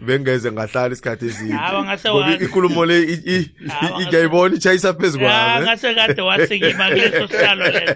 [0.06, 1.52] Bengeze ngahlala isikhathi eside.
[1.52, 2.44] Hawa, ngase Ngoba wazi.
[2.44, 7.28] ikulumo le i- i- Hawa, i- ngiyayibona itshayisa phezu ya kwami ngase kade wasikima kuleso
[7.28, 7.94] sihlalo leso.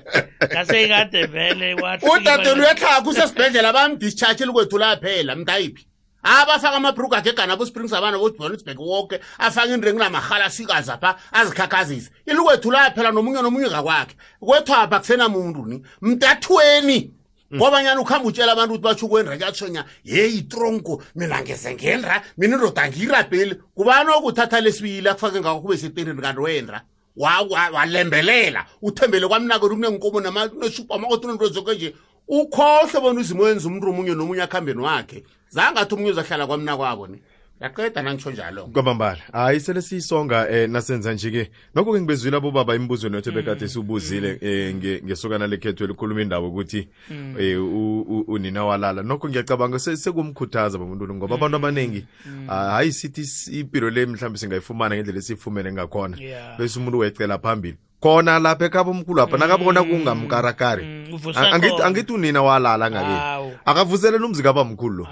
[0.53, 5.87] Ngase kade vele wasikima udadeni uyehlaka usesibhedlela bamdischarge likwethu laphela mntayiphi?
[6.25, 12.11] Abafaka amabhrugu akhe egana abo-springs abana bojohannesburg woke afake inrengi namahala asikazi apha azikhakhazise.
[12.27, 14.17] Ilikwethu laphela nomunye nomunye ngakwakhe.
[14.41, 17.11] Kwethu apha kusenamuntu ni mntathweni
[17.55, 22.89] ngobanyana ukuhamba utshela abantu ukuthi batsho kwendra kuyatshonya yeyi tronko mina ngeze ngendra mina indoda
[22.89, 23.55] ngiyirabheli.
[23.75, 26.83] Kubani okuthatha lesibili akufake ngako kube setenini kanti wendra
[27.17, 28.67] wa- wa- walembelela.
[28.83, 31.95] Uthembele kwamnakeri kunenkomo nesupamakothi nento zonke nje.
[32.29, 37.19] Ukhohle bona uzimo wenza umuntu omunye nomunye akuhambeni wakhe zangathi omunye uzahlala kwamna kwabo ni?
[37.61, 38.67] Yaqeda nangitsho njalo?
[38.67, 41.51] Kwamambala hayi sele siyisonga eh nasenza nje-ke.
[41.75, 46.89] Nokho-ke ngibezwile abobaba imbuzweni yethu bekade siwubuzile eh nge- ngesokana lekhethu elikhuluma indawo ukuthi
[47.39, 49.03] eh u- u- unina walala.
[49.03, 52.05] Nokho ngiyacabanga se- sekumkhuthaza bamuntu ngoba abantu abaningi
[52.49, 56.17] ah, hayi sithi s- impilo le mhlawumbe singayifumana ngendlela esiyifumene ngakhona.
[56.21, 56.59] Yeah.
[56.59, 57.77] bese umuntu wecela phambili.
[58.05, 61.85] Khona lapha ekhaba omkhulu apha nakabona kungamkarakari Mm, uvusa Angithi- khona.
[61.85, 63.53] angithi unina walala ngakini Hawu.
[63.65, 65.07] akavuselela umzikaba mkhulu lo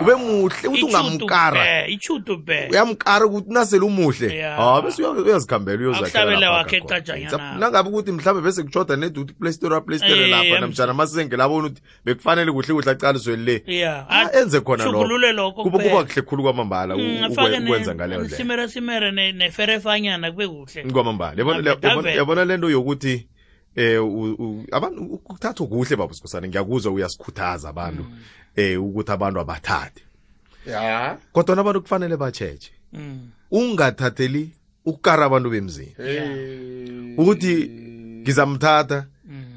[0.00, 4.34] ube muhle uthi ungamkara ichutu be uyamkara ukuthi nasele umuhle.
[4.34, 4.56] Yeah.
[4.58, 7.54] ha bese uya- uyazikhambela Akuhlabele uyozakhela wakhe ecajanyana.
[7.58, 11.82] nangabe ukuthi mhlawumbe bese kutshoda neduty playstore playstore Eh, lapha em- namtshana amasenge labona ukuthi
[12.04, 13.62] bekufanele kuhle kuhle aqaliswe le.
[13.66, 14.06] Ya.
[14.08, 15.90] Ah, enze khona Shukulule lokho kuba kuphela.
[15.90, 18.36] kuba kuhle khulu kwamambala u- Mm, ukwe- afake ukwenza ngaleyo ndlela.
[18.36, 20.82] simere simere ne- neferefanyana kube kuhle.
[20.92, 21.34] Kwamambala.
[22.30, 23.26] Yabona- lento yokuthi
[23.76, 23.98] eh
[24.72, 28.04] abantu ukuthatha kuhle baba sikhosana ngiyakuzwa uyasikhuthaza abantu
[28.56, 30.02] eh ukuthi abantu abathathe.
[30.66, 31.18] Ya.
[31.32, 33.30] Kodwa abantu kufanele bacheche Mm.
[33.50, 34.50] ungathatheli
[34.84, 35.94] ukukara abantu bemzini.
[37.18, 37.70] Ukuthi
[38.22, 39.06] ngizamthatha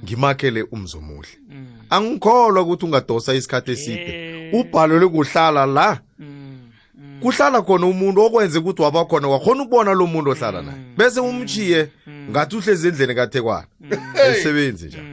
[0.03, 1.65] ngimakhele umzomuhle Mm.
[1.89, 4.49] angikholwa ukuthi ungadosa isikhathi eside.
[4.53, 5.99] Ubhalelwe kuhlala la.
[6.19, 6.69] Mm.
[6.95, 7.19] Mm.
[7.21, 10.78] kuhlala khona umuntu okwenza ukuthi waba khona wakhona ukubona lo muntu ohlala naye.
[10.97, 11.89] Bese umchiye
[12.30, 13.67] ngathi uhlezi endlini kathekwana
[14.30, 15.09] esebenzi nje Mm.
[15.09, 15.12] I- i- i-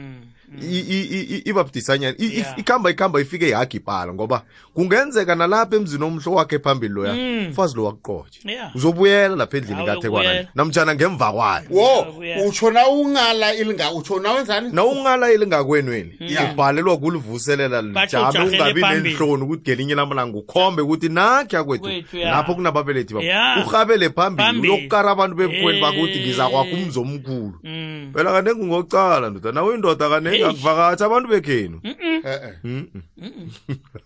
[1.45, 2.37] ibabudisanyana I- Yeah.
[2.39, 4.43] if- ikhamba ikhamba ifike yakhe ibhala ngoba
[4.73, 7.47] kungenzeka nalapha emzini omhlo wakhe phambili loya Mm.
[7.49, 8.75] mfazi lo wakuqotshe Yeah.
[8.75, 10.47] uzobuyela lapha endlini Hawu, kathekwana uyokubuyela.
[10.55, 12.47] namtshana ngemva kwayo wo Yeah.
[12.47, 16.53] utsho na ungala ilinga utsho na wenzani na ungalayeli ngakwenweni Yeah.
[16.53, 19.09] ubhalelwa kulivuselela Batsho lijame ujahele ungabi phambili.
[19.09, 22.31] nenhloni ukuthi ngelinye lamalanga ukhombe ukuthi nakhi akwethu Kwethu, yeah.
[22.37, 23.67] lapho kunababelethi bakho Yeah.
[23.67, 24.73] urhabele phambili Phambili.
[24.73, 26.25] uyokukara abantu bebukhweni bakho ukuthi Eh.
[26.25, 28.11] ngizakwakho umzomkhulu Mm.
[28.13, 30.49] phela kanengi ngocala ndoda nawe indoda kanengi Eish.
[30.49, 31.77] akuvakatsha abantu bekhenu.
[31.83, 32.53] Eh, eh.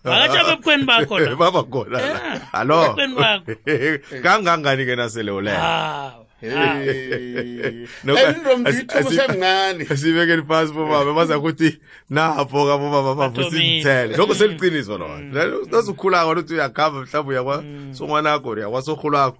[0.04, 1.36] vakatsha bebukhweni bakho la.
[1.42, 2.00] Baba khona la.
[2.00, 3.52] Yeah, alo ebukhweni bakho.
[4.24, 6.22] kangangani-ke nasele ulela Hawu.
[6.40, 7.86] Hey.
[8.04, 9.84] No, entombi asi- ithubu asi- semncane.
[10.00, 11.78] sibekeni phasi bobaba bazakuthi
[12.10, 13.74] napho kabobaba bavusa Bathomile.
[13.74, 15.46] imithele lokho seliqiniso lona.
[15.72, 19.38] Nasukhulako luthi uyakhamba mhlawumbe uyakwa songwanakho uyakwasorhulakho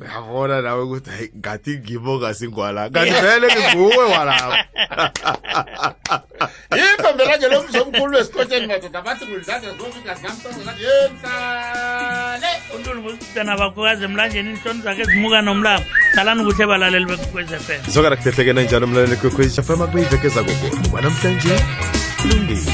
[0.00, 4.54] uyabona nawe ukuthi hayi ngathi ngibo ngasingwala kanti vele nginguwe walapho
[6.70, 14.50] iphambela nje lo mzomkhulu wesikotsheni madoda bathi ngulidlaza zofika zinamtonzekathi yemhlale untulu busitana bakhokazi emlanjeni
[14.50, 19.62] inhloni zakhe zimuka nomlambo hlalani kuhle balaleli bekwekwez f m sokana kutehlekena njalo mlaleli kwekhwezi
[19.62, 21.54] fm akube iveke zakogona wanamhlanje
[22.22, 22.72] kulungile